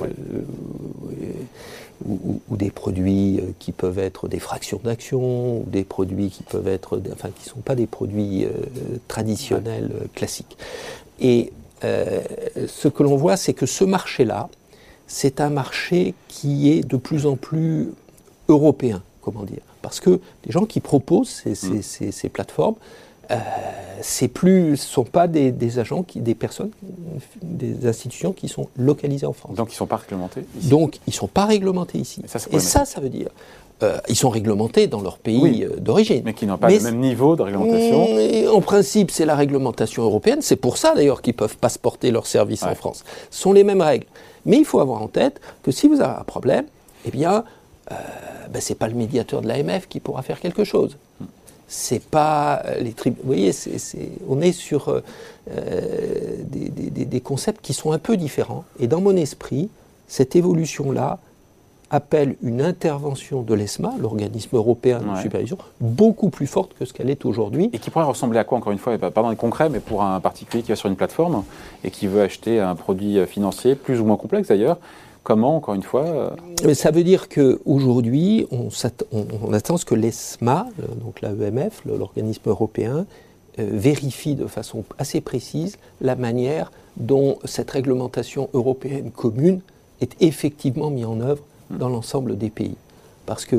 ou, 2.06 2.56
des 2.56 2.70
produits 2.70 3.40
qui 3.58 3.72
peuvent 3.72 3.98
être 3.98 4.28
des 4.28 4.38
fractions 4.38 4.80
d'action, 4.82 5.58
ou 5.58 5.64
des 5.66 5.84
produits 5.84 6.30
qui 6.30 6.42
peuvent 6.42 6.68
être, 6.68 7.00
enfin, 7.12 7.28
qui 7.28 7.44
ne 7.46 7.50
sont 7.50 7.60
pas 7.60 7.74
des 7.74 7.86
produits 7.86 8.46
traditionnels 9.08 9.90
classiques. 10.14 10.56
Et 11.20 11.52
ce 11.82 12.88
que 12.88 13.02
l'on 13.02 13.16
voit, 13.16 13.36
c'est 13.36 13.52
que 13.52 13.66
ce 13.66 13.84
marché-là, 13.84 14.48
c'est 15.10 15.40
un 15.40 15.50
marché 15.50 16.14
qui 16.28 16.70
est 16.70 16.86
de 16.86 16.96
plus 16.96 17.26
en 17.26 17.34
plus 17.34 17.88
européen, 18.48 19.02
comment 19.22 19.42
dire. 19.42 19.62
Parce 19.82 19.98
que 19.98 20.20
les 20.46 20.52
gens 20.52 20.66
qui 20.66 20.78
proposent 20.78 21.42
ces, 21.44 22.26
mm. 22.26 22.30
plateformes, 22.30 22.76
euh, 23.30 23.36
c'est 24.02 24.28
plus, 24.28 24.76
ce 24.76 24.86
sont 24.86 25.04
pas 25.04 25.26
des, 25.28 25.78
agents, 25.78 26.02
qui, 26.02 26.20
des 26.20 26.34
personnes, 26.34 26.70
des 27.42 27.86
institutions 27.86 28.32
qui 28.32 28.48
sont 28.48 28.68
localisées 28.76 29.26
en 29.26 29.32
France. 29.32 29.54
Donc 29.54 29.68
ils 29.68 29.74
ne 29.74 29.76
sont 29.76 29.86
pas 29.86 29.96
réglementés 29.96 30.44
ici. 30.58 30.68
Donc 30.68 30.96
ils 31.06 31.10
ne 31.10 31.14
sont 31.14 31.28
pas 31.28 31.44
réglementés 31.44 31.98
ici. 31.98 32.22
Et 32.52 32.58
ça, 32.58 32.84
ça, 32.84 33.00
veut 33.00 33.08
dire 33.08 33.28
euh, 33.82 33.98
ils 34.08 34.16
sont 34.16 34.28
réglementés 34.28 34.86
dans 34.86 35.00
leur 35.00 35.18
pays 35.18 35.64
euh, 35.64 35.76
d'origine. 35.76 36.22
Mais 36.24 36.34
qui 36.34 36.46
n'ont 36.46 36.58
pas 36.58 36.70
le 36.70 36.80
même 36.80 36.98
niveau 36.98 37.36
de 37.36 37.42
réglementation. 37.42 38.08
Mm, 38.08 38.54
en 38.54 38.60
principe, 38.60 39.10
c'est 39.10 39.24
la 39.24 39.34
réglementation 39.34 40.02
européenne. 40.02 40.40
C'est 40.42 40.56
pour 40.56 40.76
ça 40.76 40.94
d'ailleurs 40.94 41.22
qu'ils 41.22 41.34
peuvent 41.34 41.56
passeporter 41.56 42.10
leurs 42.10 42.26
services 42.26 42.62
en 42.62 42.74
France. 42.74 43.04
Ce 43.30 43.40
sont 43.40 43.52
les 43.52 43.64
mêmes 43.64 43.80
règles. 43.80 44.06
Mais 44.46 44.56
il 44.56 44.64
faut 44.64 44.80
avoir 44.80 45.02
en 45.02 45.08
tête 45.08 45.40
que 45.62 45.70
si 45.70 45.88
vous 45.88 46.00
avez 46.00 46.18
un 46.18 46.24
problème, 46.24 46.64
eh 47.04 47.10
bien, 47.10 47.44
euh, 47.90 47.94
ben, 48.50 48.60
ce 48.60 48.70
n'est 48.70 48.76
pas 48.76 48.88
le 48.88 48.94
médiateur 48.94 49.42
de 49.42 49.48
l'AMF 49.48 49.88
qui 49.88 50.00
pourra 50.00 50.22
faire 50.22 50.40
quelque 50.40 50.64
chose. 50.64 50.96
C'est 51.72 52.02
pas 52.02 52.62
euh, 52.64 52.80
les 52.80 52.92
tribunaux. 52.92 53.22
Vous 53.22 53.28
voyez, 53.28 53.52
on 54.28 54.40
est 54.40 54.50
sur 54.50 54.88
euh, 54.88 55.00
des, 56.42 56.68
des, 56.68 57.20
concepts 57.20 57.64
qui 57.64 57.74
sont 57.74 57.92
un 57.92 58.00
peu 58.00 58.16
différents. 58.16 58.64
Et 58.80 58.88
dans 58.88 59.00
mon 59.00 59.16
esprit, 59.16 59.68
cette 60.08 60.34
évolution-là, 60.34 61.20
appelle 61.92 62.36
une 62.42 62.60
intervention 62.60 63.42
de 63.42 63.54
l'ESMA, 63.54 63.94
l'organisme 64.00 64.56
européen 64.56 65.00
de 65.00 65.20
supervision, 65.20 65.58
beaucoup 65.80 66.30
plus 66.30 66.46
forte 66.46 66.72
que 66.78 66.84
ce 66.84 66.92
qu'elle 66.92 67.10
est 67.10 67.24
aujourd'hui. 67.24 67.70
Et 67.72 67.78
qui 67.78 67.90
pourrait 67.90 68.04
ressembler 68.04 68.38
à 68.38 68.44
quoi, 68.44 68.58
encore 68.58 68.72
une 68.72 68.78
fois, 68.78 68.96
pas 68.98 69.10
dans 69.10 69.30
les 69.30 69.36
concrets, 69.36 69.68
mais 69.68 69.80
pour 69.80 70.02
un 70.02 70.20
particulier 70.20 70.62
qui 70.62 70.70
va 70.70 70.76
sur 70.76 70.88
une 70.88 70.96
plateforme 70.96 71.44
et 71.82 71.90
qui 71.90 72.06
veut 72.06 72.22
acheter 72.22 72.60
un 72.60 72.74
produit 72.76 73.24
financier, 73.26 73.74
plus 73.74 74.00
ou 74.00 74.04
moins 74.04 74.16
complexe 74.16 74.48
d'ailleurs, 74.48 74.78
Comment, 75.22 75.56
encore 75.56 75.74
une 75.74 75.82
fois 75.82 76.30
euh, 76.64 76.74
Ça 76.74 76.90
veut 76.90 77.04
dire 77.04 77.28
qu'aujourd'hui, 77.28 78.46
on, 78.50 79.52
attend 79.52 79.76
ce 79.76 79.84
que 79.84 79.94
l'ESMA, 79.94 80.66
donc 81.02 81.20
l'AEMF, 81.20 81.84
l'organisme 81.84 82.48
européen, 82.48 83.06
euh, 83.58 83.68
vérifie 83.70 84.34
de 84.34 84.46
façon 84.46 84.84
assez 84.98 85.20
précise 85.20 85.76
la 86.00 86.16
manière 86.16 86.72
dont 86.96 87.38
cette 87.44 87.70
réglementation 87.70 88.48
européenne 88.54 89.10
commune 89.10 89.60
est 90.00 90.16
effectivement 90.20 90.90
mise 90.90 91.06
en 91.06 91.20
œuvre 91.20 91.44
dans 91.70 91.88
l'ensemble 91.88 92.38
des 92.38 92.50
pays. 92.50 92.76
Parce 93.26 93.44
que, 93.44 93.56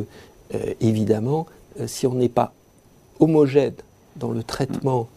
euh, 0.56 0.74
évidemment, 0.82 1.46
si 1.86 2.08
on 2.08 2.16
n'est 2.16 2.30
pas 2.30 2.54
homogène 3.20 3.76
dans 4.16 4.32
le 4.32 4.44
traitement 4.44 5.08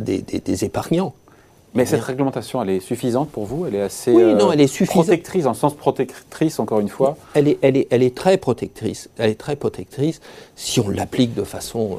des, 0.00 0.64
épargnants, 0.64 1.14
mais 1.74 1.86
cette 1.86 2.02
réglementation, 2.02 2.62
elle 2.62 2.70
est 2.70 2.80
suffisante 2.80 3.30
pour 3.30 3.44
vous? 3.44 3.66
Elle 3.66 3.74
est 3.74 3.82
assez 3.82 4.12
oui, 4.12 4.34
non, 4.34 4.52
elle 4.52 4.60
est 4.60 4.66
suffisante. 4.66 5.04
protectrice, 5.04 5.46
en 5.46 5.54
sens 5.54 5.74
protectrice, 5.74 6.58
encore 6.58 6.80
une 6.80 6.88
fois? 6.88 7.16
Elle 7.34 7.48
est, 7.48 7.58
elle, 7.62 7.76
est, 7.76 7.86
elle 7.90 8.02
est 8.02 8.14
très 8.14 8.38
protectrice. 8.38 9.08
Elle 9.18 9.30
est 9.30 9.40
très 9.40 9.56
protectrice 9.56 10.20
si 10.56 10.80
on 10.80 10.88
l'applique 10.88 11.34
de, 11.34 11.44
façon 11.44 11.98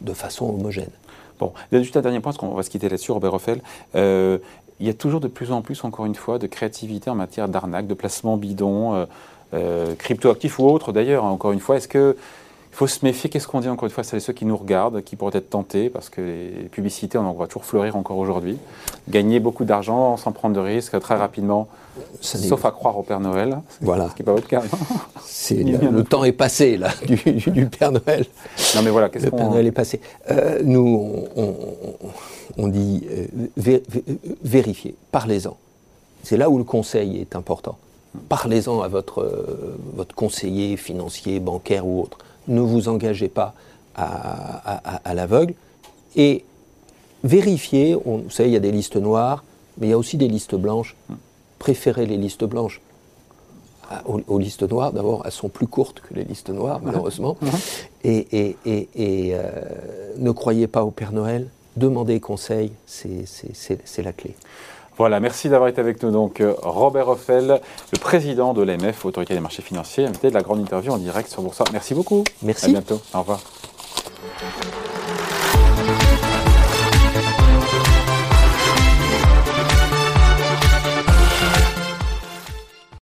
de 0.00 0.12
façon 0.12 0.48
homogène. 0.48 0.90
Bon, 1.38 1.52
juste 1.72 1.96
un 1.96 2.02
dernier 2.02 2.20
point, 2.20 2.32
parce 2.32 2.38
qu'on 2.38 2.54
va 2.54 2.62
se 2.62 2.70
quitter 2.70 2.88
là-dessus, 2.88 3.12
Robert 3.12 3.32
Roffel 3.32 3.60
il 4.80 4.86
y 4.86 4.90
a 4.90 4.94
toujours 4.94 5.20
de 5.20 5.28
plus 5.28 5.52
en 5.52 5.60
plus, 5.60 5.84
encore 5.84 6.06
une 6.06 6.14
fois, 6.14 6.38
de 6.38 6.46
créativité 6.46 7.10
en 7.10 7.14
matière 7.14 7.48
d'arnaque, 7.48 7.86
de 7.86 7.94
placement 7.94 8.36
bidon, 8.38 8.94
euh, 8.94 9.04
euh, 9.52 9.94
cryptoactifs 9.94 10.58
ou 10.58 10.64
autres 10.64 10.92
d'ailleurs. 10.92 11.24
Hein, 11.24 11.30
encore 11.30 11.52
une 11.52 11.60
fois, 11.60 11.76
est-ce 11.76 11.88
que 11.88 12.16
il 12.72 12.76
faut 12.76 12.86
se 12.86 13.04
méfier, 13.04 13.28
qu'est-ce 13.28 13.48
qu'on 13.48 13.60
dit 13.60 13.68
encore 13.68 13.86
une 13.86 13.90
fois, 13.90 14.04
c'est 14.04 14.20
ceux 14.20 14.32
qui 14.32 14.44
nous 14.44 14.56
regardent, 14.56 15.02
qui 15.02 15.16
pourraient 15.16 15.36
être 15.36 15.50
tentés, 15.50 15.90
parce 15.90 16.08
que 16.08 16.20
les 16.20 16.68
publicités, 16.70 17.18
on 17.18 17.26
en 17.26 17.32
voit 17.32 17.48
toujours 17.48 17.64
fleurir 17.64 17.96
encore 17.96 18.16
aujourd'hui. 18.16 18.58
Gagner 19.08 19.40
beaucoup 19.40 19.64
d'argent 19.64 20.16
sans 20.16 20.30
prendre 20.30 20.54
de 20.54 20.60
risques 20.60 20.98
très 21.00 21.16
rapidement, 21.16 21.66
sauf 22.20 22.64
à 22.64 22.70
croire 22.70 22.96
au 22.96 23.02
Père 23.02 23.18
Noël. 23.18 23.58
Voilà. 23.80 24.08
Ce 24.08 24.14
qui 24.14 24.22
n'est 24.22 24.26
pas 24.26 24.32
votre 24.32 24.46
cas. 24.46 24.62
le, 25.50 26.02
temps 26.02 26.22
est 26.22 26.32
passé, 26.32 26.76
là, 26.76 26.90
du, 27.06 27.66
Père 27.66 27.90
Noël. 27.90 28.24
Non, 28.76 28.82
mais 28.82 28.90
voilà, 28.90 29.08
qu'est-ce 29.08 29.26
Le 29.26 29.32
Père 29.32 29.50
Noël 29.50 29.66
est 29.66 29.72
passé. 29.72 30.00
Euh, 30.30 30.60
nous, 30.62 31.24
on, 32.56 32.68
dit 32.68 33.04
euh, 33.10 33.80
vérifier, 34.44 34.94
parlez-en. 35.10 35.56
C'est 36.22 36.36
là 36.36 36.48
où 36.48 36.56
le 36.56 36.64
conseil 36.64 37.20
est 37.20 37.34
important. 37.34 37.78
Parlez-en 38.28 38.80
à 38.80 38.88
votre, 38.88 39.22
euh, 39.22 39.76
votre 39.94 40.14
conseiller 40.14 40.76
financier, 40.76 41.40
bancaire 41.40 41.86
ou 41.86 42.02
autre 42.02 42.18
ne 42.50 42.60
vous 42.60 42.88
engagez 42.88 43.28
pas 43.28 43.54
à, 43.96 45.14
l'aveugle. 45.14 45.54
Et 46.16 46.44
vérifier, 47.24 47.96
on, 48.04 48.18
vous 48.18 48.30
savez, 48.30 48.50
il 48.50 48.52
y 48.52 48.56
a 48.56 48.60
des 48.60 48.72
listes 48.72 48.96
noires, 48.96 49.44
mais 49.78 49.86
il 49.86 49.90
y 49.90 49.92
a 49.92 49.98
aussi 49.98 50.16
des 50.16 50.28
listes 50.28 50.54
blanches. 50.54 50.96
Préférez 51.58 52.06
les 52.06 52.16
listes 52.16 52.44
blanches 52.44 52.80
aux, 54.04 54.38
listes 54.38 54.68
noires. 54.68 54.92
D'abord, 54.92 55.22
elles 55.24 55.32
sont 55.32 55.48
plus 55.48 55.66
courtes 55.66 56.00
que 56.00 56.14
les 56.14 56.24
listes 56.24 56.50
noires, 56.50 56.80
malheureusement. 56.82 57.36
Et, 58.04 58.56
euh, 58.66 59.62
ne 60.18 60.30
croyez 60.30 60.66
pas 60.66 60.84
au 60.84 60.90
Père 60.90 61.12
Noël. 61.12 61.48
Demandez 61.76 62.20
conseil, 62.20 62.72
c'est 62.86 64.02
la 64.02 64.12
clé. 64.12 64.34
Voilà, 65.00 65.18
merci 65.18 65.48
d'avoir 65.48 65.70
été 65.70 65.80
avec 65.80 66.02
nous. 66.02 66.10
Donc, 66.10 66.42
euh, 66.42 66.52
Robert 66.60 67.08
Hoffel, 67.08 67.58
le 67.90 67.98
président 67.98 68.52
de 68.52 68.60
l'AMF, 68.60 69.06
Autorité 69.06 69.32
des 69.32 69.40
marchés 69.40 69.62
financiers, 69.62 70.04
invité 70.04 70.28
de 70.28 70.34
la 70.34 70.42
grande 70.42 70.60
interview 70.60 70.92
en 70.92 70.98
direct 70.98 71.30
sur 71.30 71.40
Boursa. 71.40 71.64
Merci 71.72 71.94
beaucoup. 71.94 72.22
Merci. 72.42 72.66
À 72.66 72.68
bientôt. 72.68 73.00
Au 73.14 73.20
revoir. 73.20 73.40